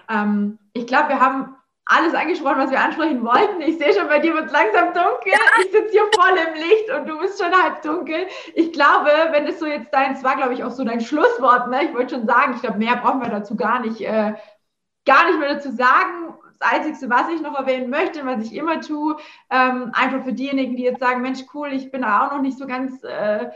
[0.10, 1.56] ähm, ich glaube, wir haben
[1.88, 3.62] alles angesprochen, was wir ansprechen wollten.
[3.62, 5.34] Ich sehe schon, bei dir wird es langsam dunkel.
[5.60, 8.26] Ich sitze hier voll im Licht und du bist schon halb dunkel.
[8.56, 11.70] Ich glaube, wenn es so jetzt dein, es war, glaube ich, auch so dein Schlusswort,
[11.70, 11.86] ne?
[11.86, 14.34] Ich wollte schon sagen, ich glaube, mehr brauchen wir dazu gar nicht, äh,
[15.06, 16.34] gar nicht mehr dazu sagen.
[16.60, 19.18] Das Einzige, was ich noch erwähnen möchte, was ich immer tue,
[19.52, 22.66] ähm, einfach für diejenigen, die jetzt sagen, Mensch, cool, ich bin auch noch nicht so
[22.66, 23.52] ganz äh,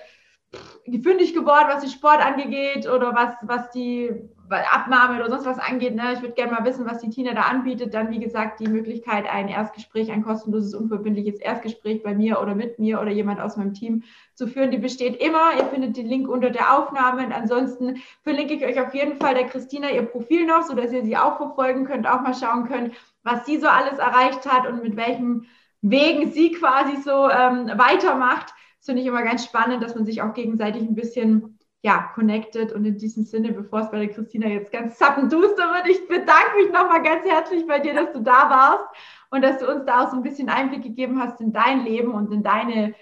[1.02, 4.12] fündig geworden, was den Sport angeht oder was, was die
[4.50, 5.96] Abnahme oder sonst was angeht.
[5.96, 6.14] Ne?
[6.14, 7.94] Ich würde gerne mal wissen, was die Tina da anbietet.
[7.94, 12.80] Dann, wie gesagt, die Möglichkeit, ein Erstgespräch, ein kostenloses, unverbindliches Erstgespräch bei mir oder mit
[12.80, 14.72] mir oder jemand aus meinem Team zu führen.
[14.72, 15.52] Die besteht immer.
[15.58, 17.26] Ihr findet den Link unter der Aufnahme.
[17.26, 21.04] Und ansonsten verlinke ich euch auf jeden Fall der Christina ihr Profil noch, sodass ihr
[21.04, 24.82] sie auch verfolgen könnt, auch mal schauen könnt, was sie so alles erreicht hat und
[24.82, 25.48] mit welchen
[25.82, 28.54] Wegen sie quasi so ähm, weitermacht.
[28.80, 32.72] Das finde ich immer ganz spannend, dass man sich auch gegenseitig ein bisschen ja, connected.
[32.74, 36.58] Und in diesem Sinne, bevor es bei der Christina jetzt ganz zappenduster wird, ich bedanke
[36.58, 38.86] mich nochmal ganz herzlich bei dir, dass du da warst
[39.32, 42.14] und dass du uns da auch so ein bisschen Einblick gegeben hast in dein Leben
[42.14, 42.96] und in deine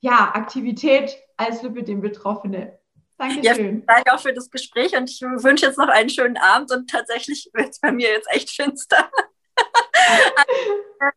[0.00, 2.78] ja, Aktivität als Lipidem-Betroffene.
[3.16, 3.80] Dankeschön.
[3.80, 6.90] Ja, danke auch für das Gespräch und ich wünsche jetzt noch einen schönen Abend und
[6.90, 9.08] tatsächlich wird es bei mir jetzt echt finster.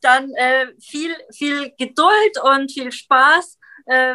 [0.00, 3.58] Dann äh, viel, viel Geduld und viel Spaß.
[3.86, 4.14] Äh,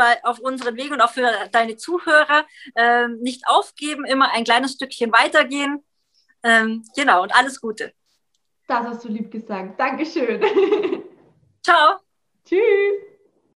[0.00, 4.72] bei, auf unseren Weg und auch für deine Zuhörer ähm, nicht aufgeben, immer ein kleines
[4.72, 5.84] Stückchen weitergehen.
[6.42, 7.92] Ähm, genau, und alles Gute.
[8.66, 9.78] Das hast du lieb gesagt.
[9.78, 10.40] Dankeschön.
[11.62, 11.98] Ciao.
[12.46, 13.09] Tschüss.